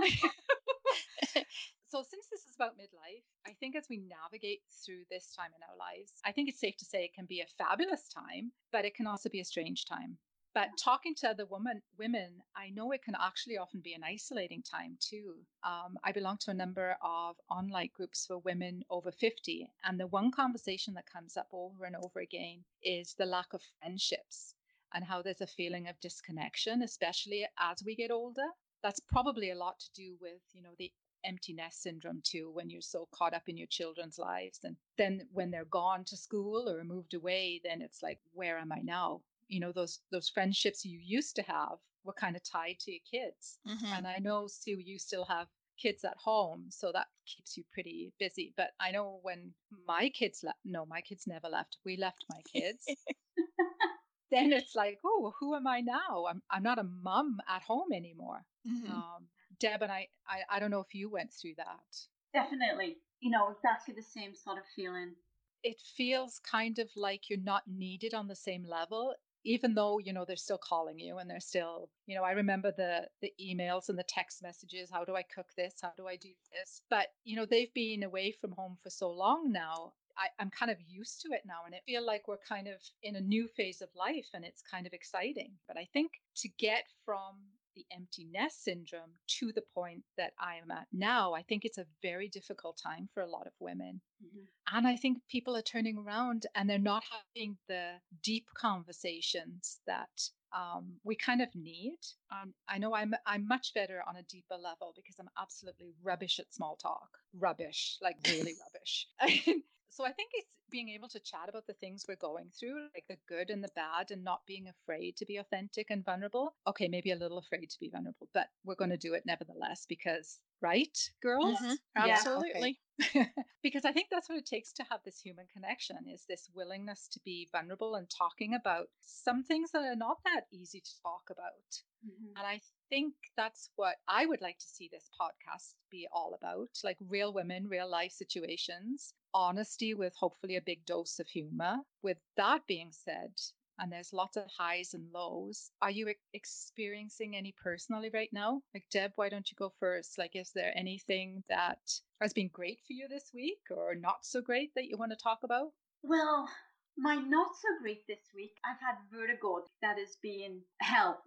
so 1.89 2.03
since 2.03 2.27
this 2.31 2.41
is 2.41 2.55
about 2.57 2.77
midlife 2.79 3.25
i 3.47 3.53
think 3.61 3.77
as 3.77 3.85
we 3.89 4.03
navigate 4.23 4.61
through 4.85 5.03
this 5.11 5.33
time 5.35 5.51
in 5.57 5.63
our 5.63 5.77
lives 5.77 6.13
i 6.25 6.33
think 6.33 6.49
it's 6.49 6.61
safe 6.61 6.77
to 6.77 6.85
say 6.85 7.05
it 7.05 7.15
can 7.15 7.27
be 7.27 7.41
a 7.41 7.47
fabulous 7.59 8.09
time 8.09 8.53
but 8.73 8.85
it 8.85 8.95
can 8.95 9.07
also 9.07 9.29
be 9.29 9.41
a 9.41 9.45
strange 9.45 9.85
time 9.87 10.17
but 10.55 10.69
talking 10.79 11.17
to 11.17 11.29
other 11.31 11.47
women, 11.47 11.83
women, 11.99 12.41
I 12.55 12.71
know 12.71 12.93
it 12.93 13.03
can 13.03 13.17
actually 13.21 13.59
often 13.59 13.81
be 13.81 13.93
an 13.95 14.05
isolating 14.05 14.63
time 14.63 14.97
too. 15.01 15.35
Um, 15.65 15.99
I 16.05 16.13
belong 16.13 16.39
to 16.43 16.53
a 16.53 16.55
number 16.55 16.97
of 17.03 17.37
online 17.51 17.91
groups 17.93 18.25
for 18.25 18.39
women 18.39 18.85
over 18.89 19.11
50, 19.11 19.69
and 19.83 19.99
the 19.99 20.07
one 20.07 20.31
conversation 20.31 20.95
that 20.95 21.11
comes 21.11 21.37
up 21.37 21.49
over 21.53 21.85
and 21.85 21.97
over 21.97 22.21
again 22.21 22.65
is 22.85 23.15
the 23.15 23.27
lack 23.27 23.53
of 23.53 23.63
friendships 23.81 24.55
and 24.95 25.05
how 25.05 25.23
there's 25.23 25.41
a 25.41 25.47
feeling 25.47 25.89
of 25.89 25.99
disconnection, 26.01 26.83
especially 26.83 27.45
as 27.59 27.83
we 27.85 27.97
get 27.97 28.13
older. 28.13 28.47
That's 28.81 29.01
probably 29.01 29.51
a 29.51 29.57
lot 29.57 29.81
to 29.81 29.93
do 29.93 30.17
with, 30.21 30.41
you 30.53 30.63
know, 30.63 30.75
the 30.79 30.93
empty 31.25 31.53
nest 31.53 31.83
syndrome 31.83 32.21
too 32.23 32.51
when 32.53 32.71
you're 32.71 32.81
so 32.83 33.09
caught 33.13 33.35
up 33.35 33.49
in 33.49 33.57
your 33.57 33.67
children's 33.67 34.19
lives 34.19 34.61
and 34.63 34.77
then 34.99 35.27
when 35.33 35.51
they're 35.51 35.65
gone 35.65 36.05
to 36.05 36.19
school 36.19 36.69
or 36.69 36.85
moved 36.85 37.15
away 37.15 37.61
then 37.65 37.81
it's 37.81 38.03
like 38.03 38.19
where 38.35 38.59
am 38.59 38.71
i 38.71 38.81
now 38.85 39.23
you 39.49 39.61
know 39.61 39.73
those 39.73 40.01
those 40.11 40.29
friendships 40.29 40.85
you 40.85 40.99
used 41.03 41.37
to 41.37 41.43
have 41.43 41.79
were 42.05 42.13
kind 42.13 42.37
of 42.37 42.43
tied 42.43 42.79
to 42.81 42.93
your 42.93 43.01
kids. 43.11 43.59
Mhm. 43.67 43.97
And 43.97 44.07
I 44.07 44.19
know 44.19 44.47
Sue, 44.47 44.79
you 44.79 44.99
still 44.99 45.25
have 45.25 45.49
kids 45.79 46.05
at 46.05 46.17
home, 46.17 46.67
so 46.71 46.93
that 46.93 47.09
keeps 47.27 47.57
you 47.57 47.65
pretty 47.73 48.13
busy. 48.19 48.53
But 48.57 48.71
I 48.81 48.91
know 48.93 49.19
when 49.23 49.55
my 49.87 50.09
kids 50.11 50.43
left, 50.45 50.59
no, 50.65 50.87
my 50.87 51.01
kids 51.01 51.27
never 51.27 51.49
left. 51.49 51.79
We 51.85 51.97
left 51.97 52.25
my 52.29 52.41
kids. 52.43 52.87
then 54.31 54.53
it's 54.53 54.75
like, 54.75 54.99
oh, 55.05 55.33
who 55.39 55.55
am 55.55 55.67
I 55.67 55.81
now? 55.81 56.27
I'm 56.29 56.43
I'm 56.51 56.63
not 56.63 56.79
a 56.79 56.85
mum 56.85 57.41
at 57.49 57.63
home 57.63 57.93
anymore. 57.93 58.45
Mhm. 58.67 58.91
Um, 58.91 59.29
Deb 59.61 59.83
and 59.83 59.93
I, 59.93 60.09
I, 60.29 60.43
I 60.51 60.59
don't 60.59 60.71
know 60.71 60.81
if 60.81 60.95
you 60.95 61.09
went 61.11 61.33
through 61.33 61.55
that. 61.57 62.09
Definitely. 62.33 62.97
You 63.21 63.31
know, 63.31 63.51
exactly 63.51 63.95
the 63.95 64.03
same 64.03 64.35
sort 64.35 64.59
of 64.59 64.65
feeling. 64.75 65.15
It 65.63 65.81
feels 65.97 66.41
kind 66.41 66.79
of 66.79 66.91
like 66.97 67.31
you're 67.31 67.39
not 67.39 67.63
needed 67.67 68.13
on 68.13 68.29
the 68.29 68.37
same 68.37 68.65
level, 68.65 69.15
even 69.45 69.75
though 69.75 69.99
you 69.99 70.13
know 70.13 70.25
they're 70.25 70.37
still 70.37 70.59
calling 70.59 70.99
you 70.99 71.19
and 71.19 71.29
they're 71.29 71.41
still, 71.41 71.91
you 72.07 72.17
know, 72.17 72.25
I 72.25 72.33
remember 72.33 72.73
the 72.73 73.09
the 73.21 73.33
emails 73.41 73.89
and 73.89 73.99
the 73.99 74.05
text 74.05 74.43
messages. 74.43 74.91
How 74.91 75.05
do 75.05 75.15
I 75.15 75.23
cook 75.23 75.47
this? 75.57 75.75
How 75.83 75.93
do 75.97 76.07
I 76.07 76.17
do 76.17 76.31
this? 76.53 76.83
But 76.91 77.09
you 77.25 77.37
know, 77.37 77.47
they've 77.47 77.73
been 77.75 78.03
away 78.03 78.33
from 78.41 78.53
home 78.53 78.77
for 78.83 78.91
so 78.91 79.11
long 79.11 79.53
now. 79.53 79.93
I, 80.17 80.29
I'm 80.39 80.51
kind 80.51 80.71
of 80.71 80.79
used 80.87 81.23
to 81.23 81.29
it 81.33 81.43
now, 81.45 81.63
and 81.67 81.75
I 81.75 81.81
feel 81.87 82.07
like 82.07 82.29
we're 82.29 82.37
kind 82.49 82.69
of 82.69 82.77
in 83.03 83.17
a 83.17 83.21
new 83.21 83.49
phase 83.49 83.83
of 83.83 83.89
life, 83.97 84.29
and 84.33 84.45
it's 84.45 84.63
kind 84.63 84.87
of 84.87 84.93
exciting. 84.93 85.53
But 85.67 85.77
I 85.77 85.89
think 85.93 86.13
to 86.37 86.49
get 86.49 86.85
from 87.05 87.35
the 87.75 87.87
empty 87.91 88.25
nest 88.25 88.63
syndrome 88.63 89.15
to 89.39 89.53
the 89.53 89.63
point 89.75 90.05
that 90.17 90.33
I 90.39 90.57
am 90.57 90.71
at 90.71 90.89
now, 90.93 91.35
I 91.35 91.43
think 91.43 91.65
it's 91.65 91.79
a 91.79 91.87
very 92.03 92.29
difficult 92.29 92.79
time 92.83 93.09
for 93.13 93.23
a 93.23 93.31
lot 93.31 93.47
of 93.47 93.53
women. 93.61 94.01
Mhm. 94.23 94.49
And 94.73 94.87
I 94.87 94.97
think 94.97 95.27
people 95.29 95.57
are 95.57 95.63
turning 95.63 95.99
around 95.99 96.47
and 96.55 96.69
they're 96.69 96.79
not 96.79 97.05
having 97.05 97.59
the 97.69 98.01
deep 98.23 98.47
conversations 98.55 99.81
that 99.87 100.31
um, 100.55 101.01
we 101.05 101.17
kind 101.17 101.43
of 101.43 101.55
need. 101.55 101.99
Um, 102.31 102.55
I 102.69 102.79
know 102.79 102.95
I'm 102.95 103.15
I'm 103.27 103.47
much 103.47 103.75
better 103.75 104.03
on 104.07 104.17
a 104.17 104.23
deeper 104.23 104.57
level 104.57 104.93
because 104.97 105.17
I'm 105.19 105.31
absolutely 105.39 105.93
rubbish 106.03 106.39
at 106.39 106.53
small 106.55 106.77
talk, 106.77 107.19
rubbish, 107.35 107.99
like 108.01 108.17
really 108.25 108.57
rubbish. 108.65 109.09
so 109.91 110.05
I 110.07 110.13
think 110.13 110.31
it's 110.35 110.49
being 110.71 110.89
able 110.91 111.09
to 111.09 111.21
chat 111.21 111.49
about 111.49 111.67
the 111.67 111.75
things 111.75 112.05
we're 112.09 112.17
going 112.17 112.51
through, 112.51 112.89
like 112.95 113.05
the 113.09 113.19
good 113.29 113.51
and 113.51 113.63
the 113.63 113.71
bad, 113.75 114.11
and 114.11 114.25
not 114.25 114.47
being 114.47 114.69
afraid 114.69 115.17
to 115.19 115.27
be 115.27 115.37
authentic 115.37 115.91
and 115.91 116.05
vulnerable. 116.05 116.57
Okay, 116.67 116.89
maybe 116.89 117.11
a 117.11 117.17
little 117.17 117.39
afraid 117.39 117.71
to 117.71 117.79
be 117.81 117.91
vulnerable, 117.91 118.29
but 118.33 118.49
we're 118.65 118.75
going 118.77 118.91
to 118.91 118.97
do 118.97 119.15
it 119.15 119.27
nevertheless 119.27 119.87
because, 119.87 120.41
right, 120.61 120.97
girls? 121.21 121.63
Mhm. 121.63 121.79
Yeah, 121.97 122.27
okay. 122.37 122.73
Because 123.63 123.85
I 123.85 123.93
think 123.93 124.09
that's 124.11 124.29
what 124.29 124.39
it 124.39 124.47
takes 124.47 124.73
to 124.75 124.85
have 124.91 125.01
this 125.05 125.21
human 125.21 125.47
connection 125.53 125.97
is 126.13 126.25
this 126.29 126.49
willingness 126.55 127.09
to 127.09 127.21
be 127.25 127.49
vulnerable 127.51 127.95
and 127.95 128.09
talking 128.11 128.55
about 128.55 128.89
some 129.01 129.43
things 129.43 129.71
that 129.73 129.83
are 129.83 129.97
not 129.97 130.19
that 130.25 130.43
easy 130.53 130.81
to 130.81 131.03
talk 131.03 131.23
about. 131.31 131.83
Mhm. 132.07 132.33
And 132.37 132.47
I 132.47 132.61
think 132.91 133.15
that's 133.37 133.71
what 133.77 133.97
I 134.07 134.27
would 134.27 134.41
like 134.41 134.59
to 134.59 134.67
see 134.67 134.89
this 134.89 135.09
podcast 135.21 135.75
be 135.91 136.07
all 136.13 136.35
about 136.35 136.71
like 136.85 136.99
real 137.01 137.33
women, 137.33 137.69
real 137.69 137.89
life 137.89 138.13
situations, 138.13 139.15
honesty 139.33 139.95
with 139.95 140.15
hopefully 140.17 140.57
a 140.57 140.63
big 140.63 140.85
dose 140.85 141.19
of 141.19 141.29
humor. 141.29 141.79
With 142.03 142.19
that 142.37 142.67
being 142.67 142.93
said, 142.93 143.41
and 143.79 143.91
there's 143.91 144.13
lots 144.13 144.37
of 144.37 144.45
highs 144.57 144.95
and 144.95 145.13
lows. 145.13 145.71
Are 145.83 145.91
you 145.91 146.09
e- 146.09 146.17
experiencing 146.33 147.37
any 147.37 147.53
personally 147.63 148.11
right 148.13 148.33
now? 148.33 148.63
Like, 148.75 148.85
Deb, 148.91 149.13
why 149.17 149.29
don't 149.29 149.51
you 149.51 149.57
go 149.57 149.73
first? 149.81 150.19
Like, 150.19 150.37
is 150.37 150.51
there 150.55 150.73
anything 150.77 151.43
that 151.49 151.79
has 152.21 152.33
been 152.33 152.49
great 152.53 152.79
for 152.87 152.93
you 152.93 153.09
this 153.09 153.31
week 153.35 153.61
or 153.71 153.95
not 153.95 154.25
so 154.25 154.41
great 154.41 154.73
that 154.75 154.87
you 154.87 154.97
want 154.97 155.13
to 155.13 155.17
talk 155.17 155.41
about? 155.43 155.73
Well, 156.03 156.49
my 156.97 157.17
not 157.17 157.51
so 157.61 157.69
great 157.81 158.07
this 158.07 158.31
week, 158.35 158.53
I've 158.65 158.81
had 158.81 158.97
vertigo 159.13 159.65
that 159.83 159.99
has 159.99 160.17
been 160.23 160.61
hell. 160.81 161.23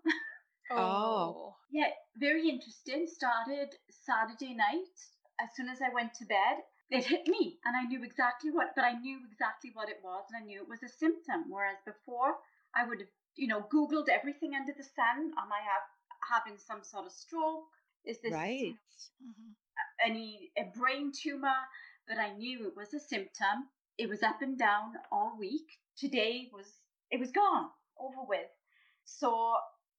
Oh. 0.70 0.76
oh. 0.78 1.56
yeah, 1.72 1.92
very 2.18 2.50
interesting. 2.50 3.08
Started 3.08 3.70
Saturday 3.90 4.54
night. 4.54 4.96
As 5.40 5.50
soon 5.56 5.70
as 5.70 5.80
I 5.82 5.94
went 5.94 6.14
to 6.16 6.26
bed, 6.26 6.60
it 6.90 7.06
hit 7.06 7.28
me 7.28 7.60
and 7.66 7.76
I 7.76 7.84
knew 7.86 8.04
exactly 8.04 8.52
what, 8.52 8.76
but 8.76 8.84
I 8.86 8.94
knew 8.94 9.20
exactly 9.30 9.72
what 9.74 9.90
it 9.90 10.00
was 10.04 10.24
and 10.32 10.42
I 10.44 10.46
knew 10.46 10.62
it 10.62 10.70
was 10.70 10.84
a 10.84 10.90
symptom. 10.90 11.46
Whereas 11.50 11.78
before, 11.86 12.38
I 12.76 12.88
would 12.88 13.00
have, 13.00 13.10
you 13.36 13.48
know, 13.48 13.62
Googled 13.74 14.10
everything 14.10 14.54
under 14.56 14.74
the 14.74 14.84
sun. 14.84 15.34
Am 15.38 15.52
I 15.52 15.62
have, 15.64 15.84
having 16.32 16.58
some 16.58 16.84
sort 16.84 17.06
of 17.06 17.12
stroke? 17.12 17.66
Is 18.06 18.20
this 18.22 18.34
Right. 18.34 18.76
Mhm. 19.24 19.56
any 20.04 20.52
a 20.58 20.64
brain 20.66 21.12
tumor? 21.12 21.58
But 22.08 22.20
I 22.20 22.34
knew 22.34 22.68
it 22.68 22.76
was 22.76 22.94
a 22.94 23.00
symptom. 23.00 23.70
It 23.98 24.08
was 24.10 24.24
up 24.24 24.42
and 24.42 24.58
down 24.58 24.96
all 25.12 25.38
week. 25.38 25.68
Today 25.98 26.50
was 26.54 26.82
it 27.12 27.20
was 27.20 27.32
gone, 27.32 27.72
over 27.98 28.24
with. 28.24 28.50
So 29.06 29.58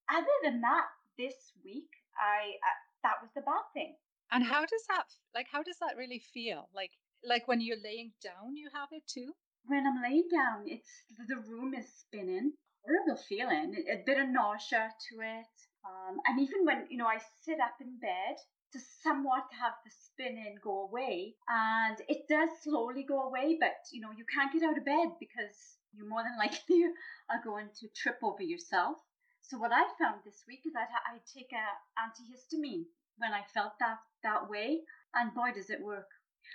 other 0.09 0.37
than 0.42 0.61
that, 0.62 0.88
this 1.18 1.52
week 1.64 1.90
I, 2.18 2.57
I 2.64 2.71
that 3.02 3.21
was 3.23 3.30
the 3.35 3.42
bad 3.42 3.64
thing. 3.75 3.97
And 4.30 4.44
how 4.44 4.61
does 4.61 4.85
that 4.88 5.04
like 5.35 5.47
how 5.50 5.62
does 5.62 5.78
that 5.80 5.97
really 5.97 6.23
feel? 6.35 6.68
Like 6.75 6.92
like 7.25 7.49
when 7.49 7.61
you're 7.61 7.82
laying 7.82 8.12
down 8.23 8.56
you 8.56 8.68
have 8.75 8.88
it 8.92 9.04
too? 9.06 9.32
When 9.66 9.87
I'm 9.87 10.02
laying 10.02 10.28
down, 10.30 10.64
it's 10.66 11.04
the 11.28 11.37
room 11.37 11.75
is 11.75 11.87
spinning. 11.92 12.52
Horrible 12.85 13.20
feeling, 13.28 13.75
a 13.90 14.02
bit 14.06 14.18
of 14.18 14.28
nausea 14.28 14.88
to 15.11 15.20
it. 15.20 15.54
Um, 15.85 16.16
and 16.26 16.40
even 16.40 16.64
when 16.64 16.87
you 16.88 16.97
know 16.97 17.06
I 17.06 17.18
sit 17.44 17.61
up 17.61 17.76
in 17.80 17.99
bed 17.99 18.37
to 18.73 18.78
somewhat 19.02 19.44
have 19.61 19.75
the 19.85 19.90
spinning 19.90 20.56
go 20.62 20.87
away, 20.88 21.35
and 21.49 21.97
it 22.08 22.28
does 22.28 22.49
slowly 22.62 23.04
go 23.04 23.23
away, 23.23 23.56
but 23.61 23.76
you 23.92 24.00
know 24.00 24.12
you 24.16 24.25
can't 24.32 24.52
get 24.52 24.62
out 24.62 24.78
of 24.78 24.85
bed 24.85 25.16
because 25.20 25.76
you 25.92 26.08
more 26.08 26.23
than 26.23 26.38
likely 26.44 26.85
are 27.30 27.42
going 27.42 27.68
to 27.80 27.88
trip 27.88 28.18
over 28.23 28.42
yourself. 28.42 28.97
So 29.42 29.58
what 29.58 29.73
I 29.73 29.85
found 29.99 30.20
this 30.25 30.44
week 30.47 30.61
is 30.66 30.73
that 30.75 30.88
I 30.92 31.18
take 31.32 31.52
a 31.52 31.66
antihistamine 31.97 32.85
when 33.18 33.32
I 33.32 33.42
felt 33.52 33.73
that 33.80 33.99
that 34.22 34.48
way, 34.48 34.80
and 35.14 35.34
boy 35.34 35.52
does 35.54 35.70
it 35.70 35.80
work. 35.82 36.08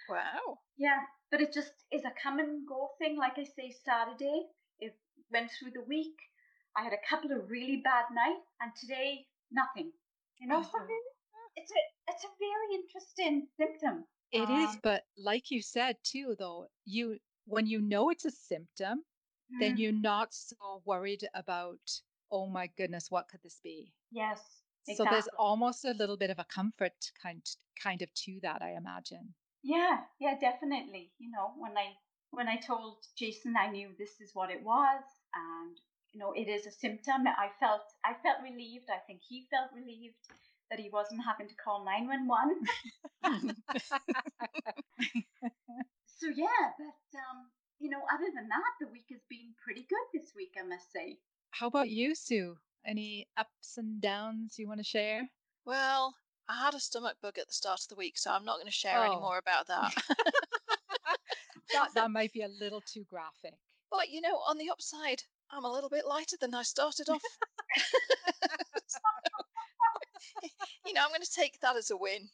Wow. 0.07 0.59
Yeah, 0.77 0.99
but 1.31 1.41
it 1.41 1.53
just 1.53 1.73
is 1.91 2.05
a 2.05 2.11
come 2.21 2.39
and 2.39 2.67
go 2.67 2.91
thing. 2.99 3.17
Like 3.17 3.37
I 3.37 3.43
say, 3.43 3.71
Saturday, 3.85 4.47
it 4.79 4.97
went 5.31 5.51
through 5.51 5.71
the 5.71 5.83
week. 5.87 6.15
I 6.75 6.83
had 6.83 6.93
a 6.93 7.07
couple 7.09 7.31
of 7.31 7.49
really 7.49 7.81
bad 7.83 8.05
nights, 8.11 8.47
and 8.61 8.71
today, 8.75 9.27
nothing. 9.51 9.91
You 10.39 10.47
know, 10.47 10.59
really, 10.73 11.01
it's 11.55 11.71
a 11.71 11.81
it's 12.07 12.23
a 12.23 12.29
very 12.39 12.75
interesting 12.81 13.47
symptom. 13.57 14.05
It 14.31 14.49
is, 14.49 14.75
Um, 14.75 14.81
but 14.83 15.05
like 15.17 15.51
you 15.51 15.61
said 15.61 15.97
too 16.03 16.35
though, 16.37 16.67
you 16.85 17.19
when 17.45 17.67
you 17.67 17.81
know 17.81 18.09
it's 18.09 18.25
a 18.25 18.31
symptom, 18.31 19.03
then 19.59 19.75
mm, 19.75 19.77
you're 19.77 19.91
not 19.91 20.33
so 20.33 20.81
worried 20.85 21.27
about 21.33 21.79
oh 22.31 22.47
my 22.47 22.67
goodness, 22.67 23.09
what 23.11 23.27
could 23.29 23.41
this 23.43 23.59
be? 23.63 23.93
yes, 24.11 24.62
So 24.85 25.05
there's 25.09 25.29
almost 25.37 25.85
a 25.85 25.91
little 25.91 26.17
bit 26.17 26.29
of 26.29 26.39
a 26.39 26.45
comfort 26.45 26.93
kind 27.21 27.41
kind 27.81 28.01
of 28.01 28.13
to 28.13 28.39
that, 28.41 28.61
I 28.61 28.75
imagine. 28.75 29.33
Yeah, 29.63 29.99
yeah, 30.19 30.35
definitely. 30.39 31.11
You 31.19 31.31
know, 31.31 31.51
when 31.57 31.77
I 31.77 31.93
when 32.31 32.47
I 32.47 32.57
told 32.57 32.97
Jason 33.17 33.55
I 33.57 33.69
knew 33.69 33.89
this 33.97 34.19
is 34.19 34.31
what 34.33 34.49
it 34.49 34.63
was, 34.63 35.03
and 35.35 35.77
you 36.11 36.19
know, 36.19 36.33
it 36.33 36.49
is 36.49 36.65
a 36.65 36.71
symptom. 36.71 37.27
I 37.27 37.49
felt 37.59 37.81
I 38.05 38.13
felt 38.23 38.43
relieved. 38.43 38.89
I 38.89 38.99
think 39.07 39.21
he 39.27 39.47
felt 39.49 39.71
relieved 39.73 40.15
that 40.69 40.79
he 40.79 40.89
wasn't 40.91 41.21
having 41.23 41.47
to 41.47 41.55
call 41.55 41.85
nine 41.85 42.07
one 42.07 42.27
one. 42.27 43.55
So 46.23 46.29
yeah, 46.29 46.71
but 46.79 47.19
um, 47.19 47.51
you 47.79 47.89
know, 47.89 47.99
other 48.13 48.31
than 48.33 48.47
that, 48.47 48.73
the 48.79 48.87
week 48.87 49.07
has 49.11 49.19
been 49.29 49.53
pretty 49.61 49.85
good 49.89 50.07
this 50.13 50.31
week, 50.37 50.53
I 50.57 50.65
must 50.65 50.89
say. 50.93 51.17
How 51.51 51.67
about 51.67 51.89
you, 51.89 52.15
Sue? 52.15 52.55
Any 52.85 53.27
ups 53.37 53.77
and 53.77 54.01
downs 54.01 54.55
you 54.59 54.67
want 54.67 54.79
to 54.79 54.83
share? 54.83 55.29
Well, 55.65 56.13
I 56.49 56.59
had 56.65 56.73
a 56.73 56.79
stomach 56.79 57.15
bug 57.21 57.37
at 57.37 57.47
the 57.47 57.53
start 57.53 57.79
of 57.81 57.87
the 57.87 57.95
week, 57.95 58.17
so 58.17 58.31
I'm 58.31 58.43
not 58.45 58.55
going 58.57 58.65
to 58.67 58.71
share 58.71 59.03
any 59.03 59.15
Oh. 59.15 59.21
more 59.21 59.37
about 59.37 59.67
that. 59.67 59.93
That 61.71 61.93
that 61.95 62.11
might 62.11 62.31
be 62.33 62.41
a 62.43 62.47
little 62.59 62.81
too 62.81 63.03
graphic. 63.09 63.55
but 63.89 64.09
you 64.09 64.21
know, 64.21 64.35
on 64.47 64.57
the 64.59 64.69
upside, 64.69 65.23
I'm 65.49 65.63
a 65.63 65.71
little 65.71 65.89
bit 65.89 66.05
lighter 66.05 66.35
than 66.39 66.53
I 66.53 66.61
started 66.63 67.09
off. 67.09 67.23
you 70.85 70.93
know, 70.93 71.01
I'm 71.01 71.09
going 71.09 71.21
to 71.21 71.31
take 71.35 71.59
that 71.61 71.75
as 71.75 71.89
a 71.89 71.97
win. 71.97 72.29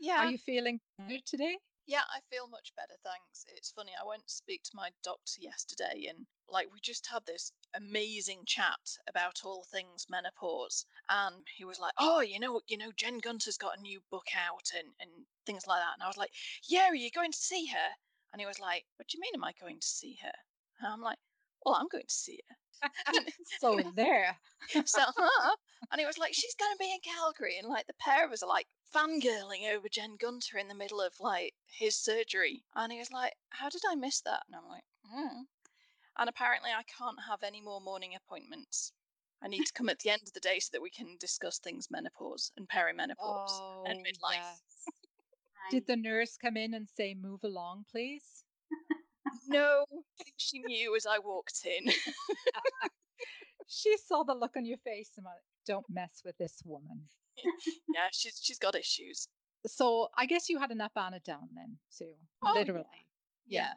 yeah. 0.00 0.24
Are 0.26 0.30
you 0.30 0.38
feeling 0.38 0.80
better 0.98 1.20
today? 1.26 1.56
Yeah, 1.86 2.02
I 2.12 2.18
feel 2.34 2.48
much 2.48 2.72
better, 2.76 2.94
thanks. 3.04 3.44
It's 3.56 3.70
funny, 3.70 3.92
I 4.00 4.04
went 4.06 4.26
to 4.26 4.34
speak 4.34 4.62
to 4.64 4.70
my 4.74 4.90
doctor 5.04 5.40
yesterday 5.40 6.06
and 6.08 6.26
like 6.50 6.72
we 6.72 6.80
just 6.80 7.06
had 7.06 7.24
this 7.26 7.52
amazing 7.74 8.44
chat 8.46 8.98
about 9.08 9.44
all 9.44 9.64
things 9.64 10.06
menopause 10.08 10.86
and 11.08 11.46
he 11.56 11.64
was 11.64 11.78
like, 11.78 11.92
"Oh, 11.98 12.20
you 12.20 12.40
know, 12.40 12.60
you 12.68 12.78
know 12.78 12.92
Jen 12.96 13.18
Gunter's 13.18 13.58
got 13.58 13.78
a 13.78 13.80
new 13.80 14.00
book 14.10 14.28
out 14.36 14.70
and 14.76 14.88
and 15.00 15.10
things 15.46 15.66
like 15.66 15.80
that." 15.80 15.94
And 15.94 16.02
I 16.02 16.06
was 16.06 16.16
like, 16.16 16.32
"Yeah, 16.68 16.88
are 16.88 16.94
you 16.94 17.10
going 17.10 17.32
to 17.32 17.38
see 17.38 17.66
her?" 17.66 17.90
And 18.32 18.40
he 18.40 18.46
was 18.46 18.58
like, 18.58 18.84
"What 18.96 19.08
do 19.08 19.16
you 19.16 19.20
mean 19.20 19.34
am 19.34 19.44
I 19.44 19.52
going 19.60 19.80
to 19.80 19.86
see 19.86 20.18
her?" 20.22 20.32
And 20.80 20.92
I'm 20.92 21.02
like, 21.02 21.18
"Well, 21.64 21.74
I'm 21.74 21.88
going 21.88 22.06
to 22.06 22.14
see 22.14 22.40
her." 22.48 22.56
so 23.60 23.80
there. 23.94 24.38
so, 24.84 25.02
huh? 25.16 25.56
And 25.90 26.00
he 26.00 26.06
was 26.06 26.18
like, 26.18 26.34
she's 26.34 26.54
going 26.54 26.72
to 26.72 26.78
be 26.78 26.92
in 26.92 27.00
Calgary. 27.00 27.58
And 27.58 27.68
like 27.68 27.86
the 27.86 27.94
pair 28.00 28.24
of 28.24 28.32
us 28.32 28.42
are 28.42 28.48
like 28.48 28.66
fangirling 28.94 29.72
over 29.74 29.88
Jen 29.88 30.16
Gunter 30.20 30.58
in 30.58 30.68
the 30.68 30.74
middle 30.74 31.00
of 31.00 31.12
like 31.20 31.54
his 31.66 31.96
surgery. 31.96 32.64
And 32.74 32.92
he 32.92 32.98
was 32.98 33.10
like, 33.10 33.34
how 33.50 33.68
did 33.68 33.82
I 33.88 33.94
miss 33.94 34.20
that? 34.22 34.42
And 34.46 34.56
I'm 34.56 34.68
like, 34.68 34.84
hmm. 35.04 35.42
And 36.18 36.28
apparently, 36.28 36.70
I 36.70 36.82
can't 36.82 37.18
have 37.28 37.42
any 37.42 37.60
more 37.60 37.80
morning 37.80 38.12
appointments. 38.16 38.92
I 39.42 39.48
need 39.48 39.64
to 39.66 39.72
come 39.72 39.88
at 39.88 40.00
the 40.00 40.10
end 40.10 40.22
of 40.26 40.32
the 40.32 40.40
day 40.40 40.58
so 40.58 40.70
that 40.72 40.82
we 40.82 40.90
can 40.90 41.16
discuss 41.20 41.58
things 41.58 41.88
menopause 41.90 42.50
and 42.56 42.68
perimenopause 42.68 43.14
Oh, 43.60 43.84
and 43.86 44.00
midlife. 44.00 44.32
yes. 44.32 44.60
Did 45.70 45.86
the 45.86 45.96
nurse 45.96 46.36
come 46.36 46.56
in 46.56 46.74
and 46.74 46.88
say, 46.88 47.14
move 47.14 47.44
along, 47.44 47.84
please? 47.90 48.42
No, 49.46 49.84
I 49.92 50.22
think 50.24 50.34
she 50.38 50.58
knew 50.60 50.96
as 50.96 51.06
I 51.06 51.18
walked 51.18 51.64
in. 51.64 51.92
She 53.68 53.96
saw 53.98 54.22
the 54.22 54.34
look 54.34 54.56
on 54.56 54.64
your 54.64 54.78
face 54.78 55.10
and 55.16 55.24
went, 55.26 55.36
don't 55.66 55.84
mess 55.90 56.22
with 56.24 56.36
this 56.38 56.62
woman. 56.64 57.02
yeah, 57.94 58.08
she's 58.12 58.40
she's 58.42 58.58
got 58.58 58.74
issues. 58.74 59.28
So 59.66 60.08
I 60.16 60.24
guess 60.24 60.48
you 60.48 60.58
had 60.58 60.70
enough 60.70 60.92
Anna 60.96 61.20
down 61.20 61.48
then, 61.54 61.76
Sue. 61.90 62.14
Oh, 62.42 62.52
yeah. 62.54 62.60
literally. 62.60 62.86
Yeah. 63.46 63.72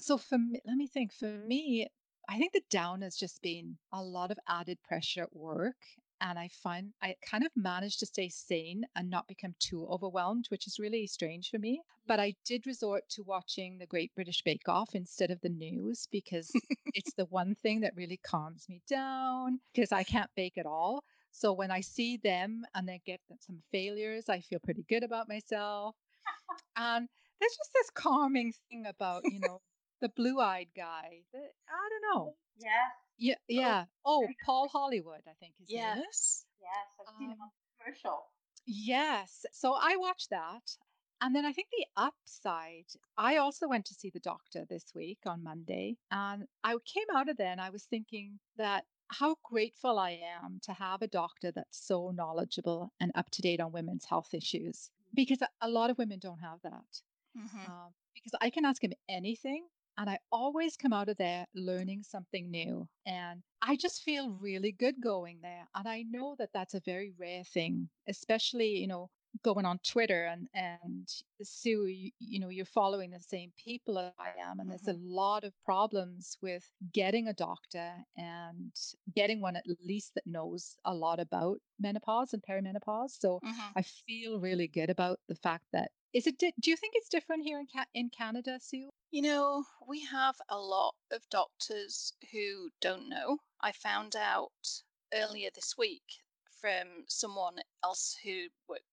So 0.00 0.16
for 0.16 0.38
me, 0.38 0.60
let 0.64 0.76
me 0.76 0.86
think. 0.86 1.12
For 1.12 1.26
me, 1.26 1.86
I 2.28 2.38
think 2.38 2.52
the 2.52 2.62
down 2.70 3.02
has 3.02 3.16
just 3.16 3.42
been 3.42 3.76
a 3.92 4.02
lot 4.02 4.30
of 4.30 4.38
added 4.48 4.78
pressure 4.82 5.22
at 5.22 5.36
work. 5.36 5.76
And 6.22 6.38
I 6.38 6.48
find 6.48 6.92
I 7.02 7.16
kind 7.24 7.44
of 7.44 7.50
managed 7.56 8.00
to 8.00 8.06
stay 8.06 8.28
sane 8.28 8.84
and 8.94 9.08
not 9.08 9.26
become 9.26 9.54
too 9.58 9.86
overwhelmed, 9.86 10.46
which 10.50 10.66
is 10.66 10.78
really 10.78 11.06
strange 11.06 11.48
for 11.50 11.58
me. 11.58 11.80
But 12.06 12.18
mm. 12.18 12.24
I 12.24 12.34
did 12.44 12.66
resort 12.66 13.04
to 13.10 13.22
watching 13.22 13.78
the 13.78 13.86
Great 13.86 14.14
British 14.14 14.42
Bake 14.42 14.68
Off 14.68 14.94
instead 14.94 15.30
of 15.30 15.40
the 15.40 15.48
news 15.48 16.06
because 16.10 16.50
it's 16.94 17.14
the 17.14 17.24
one 17.26 17.54
thing 17.54 17.80
that 17.80 17.96
really 17.96 18.20
calms 18.22 18.68
me 18.68 18.82
down 18.88 19.60
because 19.74 19.92
I 19.92 20.02
can't 20.02 20.30
bake 20.36 20.58
at 20.58 20.66
all. 20.66 21.04
So 21.32 21.52
when 21.52 21.70
I 21.70 21.80
see 21.80 22.18
them 22.18 22.64
and 22.74 22.86
they 22.86 23.00
get 23.06 23.20
some 23.40 23.62
failures, 23.72 24.28
I 24.28 24.40
feel 24.40 24.58
pretty 24.58 24.84
good 24.88 25.02
about 25.02 25.28
myself. 25.28 25.96
And 26.76 27.08
there's 27.40 27.56
just 27.56 27.70
this 27.74 27.90
calming 27.90 28.52
thing 28.70 28.86
about, 28.86 29.22
you 29.24 29.40
know, 29.40 29.60
the 30.00 30.08
blue 30.08 30.40
eyed 30.40 30.68
guy. 30.76 31.22
that 31.32 31.52
I 31.68 31.88
don't 31.90 32.14
know. 32.14 32.34
Yes, 32.58 32.72
Yeah, 33.18 33.34
yeah. 33.48 33.84
Oh, 34.04 34.26
Paul 34.44 34.68
Hollywood, 34.68 35.22
I 35.26 35.32
think 35.40 35.54
is. 35.60 35.66
Yes. 35.70 36.44
yes, 36.60 36.70
I've 37.00 37.14
seen 37.18 37.30
him 37.30 37.38
Um, 37.40 37.42
on 37.42 37.50
the 37.78 37.84
commercial. 37.84 38.26
Yes. 38.66 39.44
So 39.52 39.74
I 39.74 39.96
watched 39.96 40.30
that. 40.30 40.76
And 41.22 41.34
then 41.34 41.44
I 41.44 41.52
think 41.52 41.68
the 41.70 41.86
upside, 41.96 42.86
I 43.18 43.36
also 43.36 43.68
went 43.68 43.84
to 43.86 43.94
see 43.94 44.08
the 44.10 44.20
doctor 44.20 44.64
this 44.64 44.86
week 44.94 45.18
on 45.26 45.42
Monday. 45.42 45.98
And 46.10 46.46
I 46.64 46.76
came 46.84 47.04
out 47.14 47.28
of 47.28 47.36
there 47.36 47.52
and 47.52 47.60
I 47.60 47.68
was 47.70 47.84
thinking 47.84 48.38
that 48.56 48.84
how 49.08 49.36
grateful 49.42 49.98
I 49.98 50.12
am 50.42 50.60
to 50.62 50.72
have 50.72 51.02
a 51.02 51.08
doctor 51.08 51.50
that's 51.52 51.86
so 51.86 52.10
knowledgeable 52.10 52.92
and 53.00 53.12
up 53.14 53.28
to 53.32 53.42
date 53.42 53.60
on 53.60 53.72
women's 53.72 54.04
health 54.06 54.32
issues 54.32 54.90
because 55.12 55.42
a- 55.42 55.48
a 55.60 55.68
lot 55.68 55.90
of 55.90 55.98
women 55.98 56.20
don't 56.20 56.38
have 56.38 56.60
that. 56.62 57.02
Mhm. 57.36 57.68
Um, 57.68 57.94
because 58.14 58.32
I 58.40 58.48
can 58.50 58.64
ask 58.64 58.82
him 58.82 58.92
anything 59.08 59.68
and 60.00 60.10
I 60.10 60.18
always 60.32 60.76
come 60.76 60.94
out 60.94 61.10
of 61.10 61.18
there 61.18 61.46
learning 61.54 62.04
something 62.04 62.50
new. 62.50 62.88
And 63.06 63.42
I 63.62 63.76
just 63.76 64.02
feel 64.02 64.30
really 64.32 64.72
good 64.72 65.00
going 65.02 65.40
there. 65.42 65.68
And 65.74 65.88
I 65.88 66.02
know 66.02 66.36
that 66.38 66.50
that's 66.54 66.74
a 66.74 66.80
very 66.80 67.12
rare 67.18 67.44
thing, 67.44 67.90
especially, 68.08 68.78
you 68.78 68.88
know, 68.88 69.10
going 69.42 69.66
on 69.66 69.78
Twitter 69.80 70.24
and, 70.26 70.48
and 70.54 71.08
Sue, 71.42 71.86
you, 71.86 72.12
you 72.18 72.40
know, 72.40 72.48
you're 72.48 72.64
following 72.64 73.10
the 73.10 73.20
same 73.20 73.52
people 73.56 73.98
as 73.98 74.14
I 74.18 74.34
am. 74.38 74.58
And 74.60 74.70
there's 74.70 74.88
a 74.88 74.94
lot 74.94 75.44
of 75.44 75.54
problems 75.64 76.38
with 76.42 76.68
getting 76.92 77.28
a 77.28 77.34
doctor 77.34 78.04
and 78.16 78.72
getting 79.14 79.40
one 79.40 79.56
at 79.56 79.66
least 79.80 80.14
that 80.14 80.26
knows 80.26 80.76
a 80.84 80.94
lot 80.94 81.20
about 81.20 81.58
menopause 81.78 82.32
and 82.32 82.42
perimenopause. 82.42 83.10
So 83.20 83.42
Mhm. 83.42 83.76
I 83.76 83.82
feel 83.82 84.40
really 84.40 84.68
good 84.68 84.90
about 84.90 85.20
the 85.28 85.36
fact 85.36 85.66
that 85.72 85.92
is 86.12 86.26
it? 86.26 86.38
Do 86.38 86.70
you 86.70 86.76
think 86.76 86.94
it's 86.96 87.08
different 87.08 87.44
here 87.44 87.60
in 87.60 87.66
Ca- 87.72 87.86
in 87.94 88.10
Canada, 88.10 88.58
Sue? 88.60 88.90
You 89.12 89.22
know, 89.22 89.64
we 89.88 90.04
have 90.04 90.36
a 90.48 90.56
lot 90.56 90.94
of 91.10 91.28
doctors 91.30 92.12
who 92.30 92.70
don't 92.80 93.08
know. 93.08 93.38
I 93.60 93.72
found 93.72 94.14
out 94.14 94.82
earlier 95.12 95.50
this 95.52 95.76
week 95.76 96.22
from 96.60 97.06
someone 97.08 97.56
else 97.82 98.16
who 98.22 98.46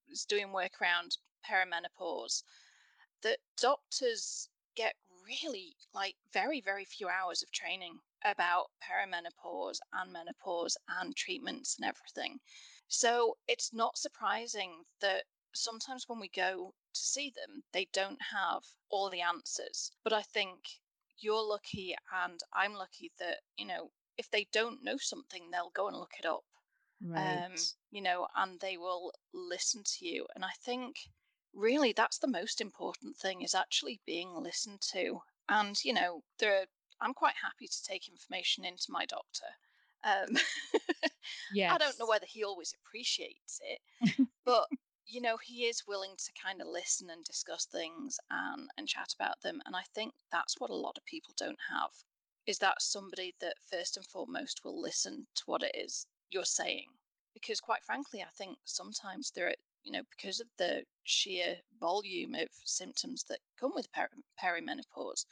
was 0.09 0.25
doing 0.25 0.51
work 0.51 0.81
around 0.81 1.17
perimenopause 1.47 2.41
that 3.21 3.37
doctors 3.61 4.49
get 4.75 4.95
really 5.23 5.75
like 5.93 6.15
very, 6.33 6.61
very 6.61 6.85
few 6.85 7.07
hours 7.07 7.43
of 7.43 7.51
training 7.51 7.99
about 8.25 8.71
perimenopause 8.81 9.77
and 9.93 10.11
menopause 10.11 10.77
and 10.99 11.15
treatments 11.15 11.77
and 11.77 11.87
everything. 11.87 12.39
So 12.87 13.37
it's 13.47 13.71
not 13.71 13.99
surprising 13.99 14.83
that 14.99 15.25
sometimes 15.53 16.07
when 16.07 16.19
we 16.19 16.29
go 16.29 16.75
to 16.93 17.01
see 17.01 17.29
them, 17.29 17.63
they 17.73 17.85
don't 17.93 18.21
have 18.31 18.63
all 18.89 19.09
the 19.09 19.21
answers. 19.21 19.91
But 20.03 20.13
I 20.13 20.21
think 20.23 20.81
you're 21.19 21.43
lucky 21.43 21.95
and 22.13 22.39
I'm 22.53 22.73
lucky 22.73 23.11
that, 23.19 23.41
you 23.57 23.65
know, 23.65 23.91
if 24.17 24.29
they 24.29 24.45
don't 24.51 24.83
know 24.83 24.97
something, 24.97 25.49
they'll 25.51 25.71
go 25.71 25.87
and 25.87 25.97
look 25.97 26.13
it 26.19 26.25
up. 26.25 26.45
Um, 27.15 27.69
you 27.91 28.01
know, 28.01 28.27
and 28.35 28.59
they 28.59 28.77
will 28.77 29.13
listen 29.33 29.83
to 29.83 30.05
you. 30.05 30.27
And 30.35 30.45
I 30.45 30.51
think 30.61 31.09
really 31.53 31.93
that's 31.93 32.19
the 32.19 32.27
most 32.27 32.61
important 32.61 33.17
thing 33.17 33.41
is 33.41 33.55
actually 33.55 34.01
being 34.05 34.35
listened 34.35 34.81
to. 34.91 35.21
And, 35.49 35.83
you 35.83 35.93
know, 35.93 36.23
there 36.39 36.67
I'm 37.01 37.13
quite 37.13 37.35
happy 37.41 37.67
to 37.67 37.83
take 37.83 38.07
information 38.09 38.65
into 38.65 38.91
my 38.91 39.05
doctor. 39.05 39.47
Um, 40.03 40.29
yes. 40.31 40.37
I 41.69 41.77
don't 41.77 41.99
know 41.99 42.07
whether 42.07 42.25
he 42.25 42.43
always 42.43 42.73
appreciates 42.73 43.59
it, 43.63 43.81
but 44.45 44.67
you 45.07 45.21
know, 45.21 45.37
he 45.37 45.65
is 45.65 45.87
willing 45.87 46.15
to 46.17 46.31
kind 46.41 46.61
of 46.61 46.67
listen 46.67 47.09
and 47.09 47.23
discuss 47.23 47.65
things 47.65 48.19
and 48.29 48.69
and 48.77 48.87
chat 48.87 49.13
about 49.17 49.41
them. 49.41 49.61
And 49.65 49.75
I 49.75 49.83
think 49.95 50.13
that's 50.31 50.55
what 50.59 50.69
a 50.69 50.75
lot 50.75 50.97
of 50.97 51.05
people 51.05 51.33
don't 51.37 51.59
have 51.71 51.91
is 52.45 52.59
that 52.59 52.81
somebody 52.81 53.33
that 53.41 53.55
first 53.71 53.97
and 53.97 54.05
foremost 54.05 54.61
will 54.63 54.81
listen 54.81 55.27
to 55.35 55.43
what 55.45 55.63
it 55.63 55.75
is 55.75 56.05
you're 56.31 56.45
saying. 56.45 56.87
Because 57.33 57.59
quite 57.59 57.83
frankly, 57.83 58.21
I 58.21 58.29
think 58.37 58.57
sometimes 58.65 59.31
there 59.31 59.47
are, 59.47 59.55
you 59.83 59.91
know, 59.91 60.03
because 60.09 60.39
of 60.39 60.47
the 60.57 60.83
sheer 61.03 61.57
volume 61.79 62.35
of 62.35 62.47
symptoms 62.63 63.23
that 63.29 63.39
come 63.59 63.73
with 63.75 63.91
peri- 63.91 64.09
perimenopause, 64.41 65.25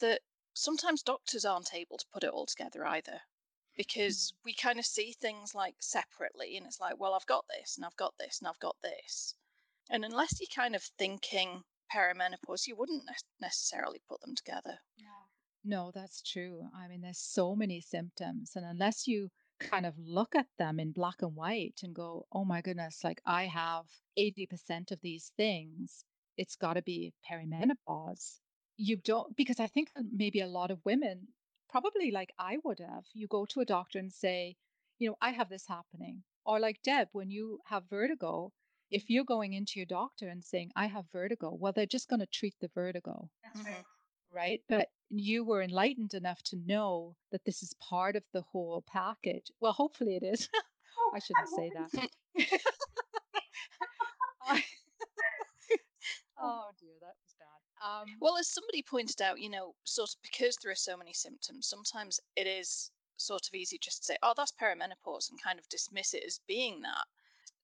that 0.00 0.20
sometimes 0.54 1.02
doctors 1.02 1.44
aren't 1.44 1.74
able 1.74 1.98
to 1.98 2.06
put 2.12 2.24
it 2.24 2.30
all 2.30 2.46
together 2.46 2.86
either 2.86 3.20
Mm. 3.78 3.84
because 3.84 4.32
we 4.44 4.54
kind 4.54 4.78
of 4.78 4.84
see 4.84 5.14
things 5.20 5.54
like 5.54 5.74
separately 5.80 6.56
and 6.56 6.66
it's 6.66 6.80
like 6.80 6.98
well 7.00 7.14
i've 7.14 7.26
got 7.26 7.44
this 7.48 7.76
and 7.76 7.84
i've 7.86 7.96
got 7.96 8.14
this 8.18 8.40
and 8.40 8.48
i've 8.48 8.58
got 8.60 8.76
this 8.82 9.34
and 9.90 10.04
unless 10.04 10.38
you're 10.40 10.48
kind 10.54 10.74
of 10.76 10.82
thinking 10.98 11.62
perimenopause 11.94 12.66
you 12.66 12.76
wouldn't 12.76 13.04
ne- 13.06 13.46
necessarily 13.46 14.00
put 14.08 14.20
them 14.20 14.34
together 14.34 14.78
No. 14.98 15.06
No, 15.64 15.90
that's 15.92 16.22
true. 16.22 16.62
I 16.74 16.88
mean, 16.88 17.00
there's 17.02 17.18
so 17.18 17.54
many 17.54 17.80
symptoms. 17.80 18.52
And 18.54 18.64
unless 18.64 19.06
you 19.06 19.28
kind 19.58 19.86
of 19.86 19.94
look 19.98 20.34
at 20.34 20.46
them 20.58 20.78
in 20.80 20.92
black 20.92 21.20
and 21.20 21.34
white 21.34 21.80
and 21.82 21.94
go, 21.94 22.26
oh 22.32 22.44
my 22.44 22.60
goodness, 22.62 23.02
like 23.04 23.20
I 23.26 23.46
have 23.46 23.84
80% 24.18 24.92
of 24.92 25.00
these 25.02 25.32
things, 25.36 26.04
it's 26.36 26.56
got 26.56 26.74
to 26.74 26.82
be 26.82 27.12
perimenopause. 27.28 28.38
You 28.76 28.96
don't, 28.96 29.36
because 29.36 29.58
I 29.60 29.66
think 29.66 29.88
maybe 30.12 30.40
a 30.40 30.46
lot 30.46 30.70
of 30.70 30.84
women, 30.84 31.28
probably 31.68 32.10
like 32.10 32.32
I 32.38 32.58
would 32.64 32.78
have, 32.80 33.04
you 33.14 33.26
go 33.28 33.44
to 33.46 33.60
a 33.60 33.64
doctor 33.64 33.98
and 33.98 34.12
say, 34.12 34.56
you 34.98 35.08
know, 35.10 35.16
I 35.20 35.30
have 35.30 35.48
this 35.48 35.66
happening. 35.66 36.22
Or 36.44 36.58
like 36.60 36.82
Deb, 36.82 37.08
when 37.12 37.30
you 37.30 37.58
have 37.66 37.84
vertigo, 37.90 38.52
if 38.90 39.10
you're 39.10 39.24
going 39.24 39.52
into 39.52 39.74
your 39.76 39.86
doctor 39.86 40.28
and 40.28 40.42
saying, 40.42 40.70
I 40.76 40.86
have 40.86 41.04
vertigo, 41.12 41.54
well, 41.54 41.72
they're 41.72 41.86
just 41.86 42.08
going 42.08 42.20
to 42.20 42.26
treat 42.26 42.54
the 42.60 42.70
vertigo 42.74 43.28
That's 43.44 43.66
right. 43.66 43.84
right? 44.32 44.62
But 44.68 44.88
you 45.10 45.44
were 45.44 45.62
enlightened 45.62 46.14
enough 46.14 46.42
to 46.44 46.56
know 46.66 47.16
that 47.32 47.44
this 47.44 47.62
is 47.62 47.74
part 47.74 48.16
of 48.16 48.24
the 48.32 48.42
whole 48.42 48.82
package. 48.90 49.50
Well, 49.60 49.72
hopefully 49.72 50.16
it 50.16 50.24
is. 50.24 50.48
Oh, 51.00 51.12
I 51.14 51.20
shouldn't 51.20 51.48
say 51.48 51.70
that. 51.74 51.90
I- 54.42 54.64
oh 56.40 56.70
dear, 56.80 56.96
that 57.00 57.14
was 57.22 57.34
bad. 57.38 57.62
Um, 57.84 58.06
well 58.20 58.36
as 58.38 58.48
somebody 58.48 58.82
pointed 58.82 59.20
out 59.22 59.40
you 59.40 59.48
know 59.50 59.74
sort 59.84 60.10
of 60.10 60.16
because 60.22 60.56
there 60.56 60.72
are 60.72 60.74
so 60.74 60.96
many 60.96 61.12
symptoms 61.12 61.68
sometimes 61.68 62.18
it 62.36 62.46
is 62.46 62.90
sort 63.16 63.46
of 63.46 63.54
easy 63.54 63.78
just 63.80 63.98
to 63.98 64.04
say 64.06 64.16
oh 64.22 64.34
that's 64.36 64.52
perimenopause 64.52 65.30
and 65.30 65.40
kind 65.42 65.58
of 65.58 65.68
dismiss 65.68 66.14
it 66.14 66.24
as 66.26 66.40
being 66.46 66.80
that 66.82 67.04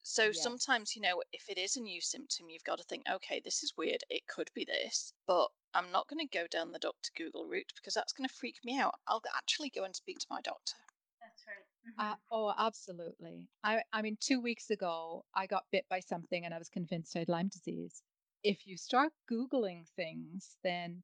so 0.02 0.26
Yes. 0.26 0.42
sometimes 0.42 0.94
you 0.94 1.02
know 1.02 1.22
if 1.32 1.48
it 1.48 1.58
is 1.58 1.76
a 1.76 1.80
new 1.80 2.00
symptom 2.00 2.48
you've 2.48 2.64
got 2.64 2.78
to 2.78 2.84
think 2.84 3.02
okay 3.10 3.40
this 3.44 3.62
is 3.62 3.72
weird 3.76 4.02
it 4.10 4.26
could 4.28 4.50
be 4.54 4.64
this 4.64 5.12
but 5.26 5.48
i'm 5.74 5.90
not 5.90 6.06
going 6.08 6.20
to 6.26 6.38
go 6.38 6.46
down 6.48 6.70
the 6.72 6.78
dr 6.78 7.10
google 7.16 7.46
route 7.46 7.72
because 7.76 7.94
that's 7.94 8.12
going 8.12 8.28
to 8.28 8.34
freak 8.34 8.56
me 8.64 8.78
out 8.78 8.94
i'll 9.08 9.22
actually 9.36 9.70
go 9.70 9.84
and 9.84 9.96
speak 9.96 10.18
to 10.18 10.26
my 10.30 10.40
doctor 10.42 10.74
That's 11.20 11.44
right. 11.46 11.64
Mhm. 11.86 12.12
Uh, 12.12 12.16
oh, 12.30 12.54
absolutely. 12.56 13.46
I, 13.62 13.82
I 13.92 14.00
mean, 14.02 14.16
two 14.20 14.40
weeks 14.40 14.70
ago, 14.70 15.24
I 15.34 15.46
got 15.46 15.64
bit 15.70 15.84
by 15.90 16.00
something 16.00 16.44
and 16.44 16.54
I 16.54 16.58
was 16.58 16.68
convinced 16.68 17.14
I 17.14 17.20
had 17.20 17.28
Lyme 17.28 17.48
disease. 17.48 18.02
If 18.44 18.66
you 18.66 18.76
start 18.76 19.12
Googling 19.30 19.88
things, 19.96 20.58
then 20.62 21.02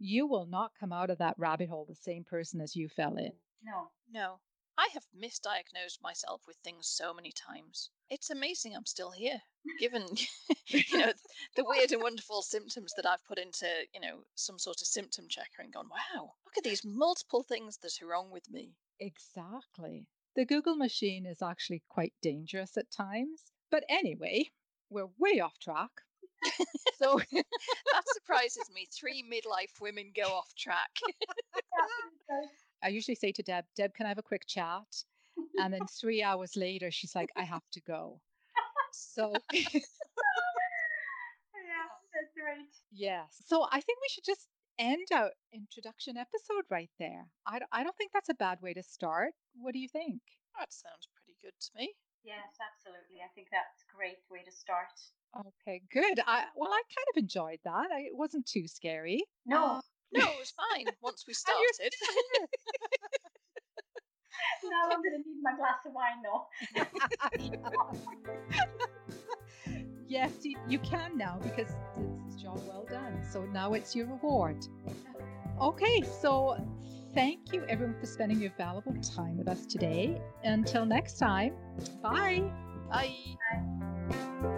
you 0.00 0.26
will 0.26 0.46
not 0.46 0.72
come 0.78 0.92
out 0.92 1.08
of 1.08 1.18
that 1.18 1.38
rabbit 1.38 1.68
hole 1.68 1.86
the 1.88 1.94
same 1.94 2.24
person 2.24 2.60
as 2.60 2.74
you 2.74 2.88
fell 2.88 3.16
in. 3.16 3.32
no. 3.64 3.90
no 4.10 4.40
I 4.78 4.88
have 4.94 5.04
misdiagnosed 5.14 6.00
myself 6.02 6.40
with 6.46 6.56
things 6.64 6.88
so 6.88 7.12
many 7.12 7.32
times. 7.32 7.90
It's 8.08 8.30
amazing 8.30 8.74
I'm 8.74 8.86
still 8.86 9.10
here, 9.10 9.38
given 9.78 10.06
you 10.68 10.98
know 10.98 11.12
the 11.54 11.64
weird 11.64 11.92
and 11.92 12.02
wonderful 12.02 12.40
symptoms 12.40 12.94
that 12.96 13.04
I've 13.04 13.22
put 13.26 13.38
into 13.38 13.66
you 13.92 14.00
know 14.00 14.24
some 14.36 14.58
sort 14.58 14.80
of 14.80 14.86
symptom 14.86 15.26
checker 15.28 15.60
and 15.60 15.72
gone, 15.72 15.90
wow, 15.90 16.32
look 16.46 16.56
at 16.56 16.64
these 16.64 16.82
multiple 16.82 17.42
things 17.42 17.76
that 17.82 18.00
are 18.02 18.06
wrong 18.06 18.30
with 18.30 18.50
me. 18.50 18.74
Exactly. 18.98 20.08
The 20.34 20.46
Google 20.46 20.76
machine 20.76 21.26
is 21.26 21.42
actually 21.42 21.82
quite 21.90 22.14
dangerous 22.22 22.78
at 22.78 22.90
times. 22.90 23.52
But 23.70 23.84
anyway, 23.88 24.50
we're 24.88 25.10
way 25.18 25.40
off 25.40 25.58
track. 25.58 25.90
So 26.98 27.20
that 27.32 28.04
surprises 28.14 28.70
me. 28.74 28.86
Three 28.92 29.22
midlife 29.22 29.80
women 29.80 30.12
go 30.14 30.28
off 30.28 30.52
track. 30.56 30.90
I 32.82 32.88
usually 32.88 33.14
say 33.14 33.32
to 33.32 33.42
Deb, 33.42 33.64
Deb, 33.76 33.94
can 33.94 34.06
I 34.06 34.08
have 34.10 34.18
a 34.18 34.22
quick 34.22 34.46
chat? 34.46 35.04
And 35.58 35.72
then 35.72 35.86
three 36.00 36.22
hours 36.22 36.52
later, 36.56 36.90
she's 36.90 37.14
like, 37.14 37.30
I 37.36 37.44
have 37.44 37.62
to 37.72 37.80
go. 37.82 38.20
So, 38.92 39.32
yeah, 39.52 39.62
that's 42.12 42.34
right. 42.36 42.66
Yes. 42.90 43.42
So 43.46 43.66
I 43.70 43.80
think 43.80 43.98
we 44.00 44.08
should 44.10 44.24
just 44.24 44.48
end 44.78 45.06
our 45.14 45.30
introduction 45.52 46.16
episode 46.16 46.64
right 46.70 46.90
there. 46.98 47.26
I, 47.46 47.60
I 47.72 47.84
don't 47.84 47.96
think 47.96 48.12
that's 48.12 48.28
a 48.28 48.34
bad 48.34 48.60
way 48.60 48.74
to 48.74 48.82
start. 48.82 49.32
What 49.54 49.72
do 49.72 49.78
you 49.78 49.88
think? 49.88 50.20
That 50.58 50.72
sounds 50.72 51.08
pretty 51.14 51.36
good 51.42 51.54
to 51.60 51.70
me. 51.76 51.94
Yes, 52.24 52.58
absolutely. 52.60 53.22
I 53.24 53.28
think 53.34 53.48
that's 53.50 53.82
a 53.82 53.88
great 53.96 54.20
way 54.30 54.42
to 54.44 54.52
start. 54.52 54.92
Okay, 55.34 55.82
good. 55.92 56.20
I 56.26 56.44
well, 56.56 56.72
I 56.72 56.82
kind 56.94 57.06
of 57.14 57.22
enjoyed 57.22 57.60
that. 57.64 57.90
I, 57.92 58.00
it 58.00 58.16
wasn't 58.16 58.46
too 58.46 58.66
scary. 58.66 59.24
No, 59.46 59.80
no, 60.12 60.22
it 60.22 60.38
was 60.38 60.52
fine 60.52 60.86
once 61.00 61.24
we 61.26 61.34
started. 61.34 61.64
now 64.64 64.90
I'm 64.90 65.02
going 65.02 65.22
to 65.22 65.28
need 65.28 65.40
my 65.42 65.54
glass 65.56 65.78
of 65.86 65.92
wine 65.92 66.22
now. 66.22 66.48
yes, 70.08 70.32
you, 70.42 70.58
you 70.68 70.78
can 70.80 71.16
now 71.16 71.38
because 71.42 71.72
it's 72.26 72.36
job 72.42 72.60
well 72.66 72.86
done. 72.88 73.22
So 73.30 73.44
now 73.46 73.74
it's 73.74 73.94
your 73.94 74.06
reward. 74.06 74.66
Okay, 75.60 76.02
so 76.22 76.56
thank 77.14 77.52
you 77.52 77.64
everyone 77.68 77.98
for 77.98 78.06
spending 78.06 78.40
your 78.40 78.52
valuable 78.56 78.94
time 79.02 79.36
with 79.36 79.48
us 79.48 79.66
today. 79.66 80.20
Until 80.44 80.84
next 80.84 81.18
time, 81.18 81.54
bye. 82.02 82.42
Bye. 82.90 83.36
bye. 84.10 84.56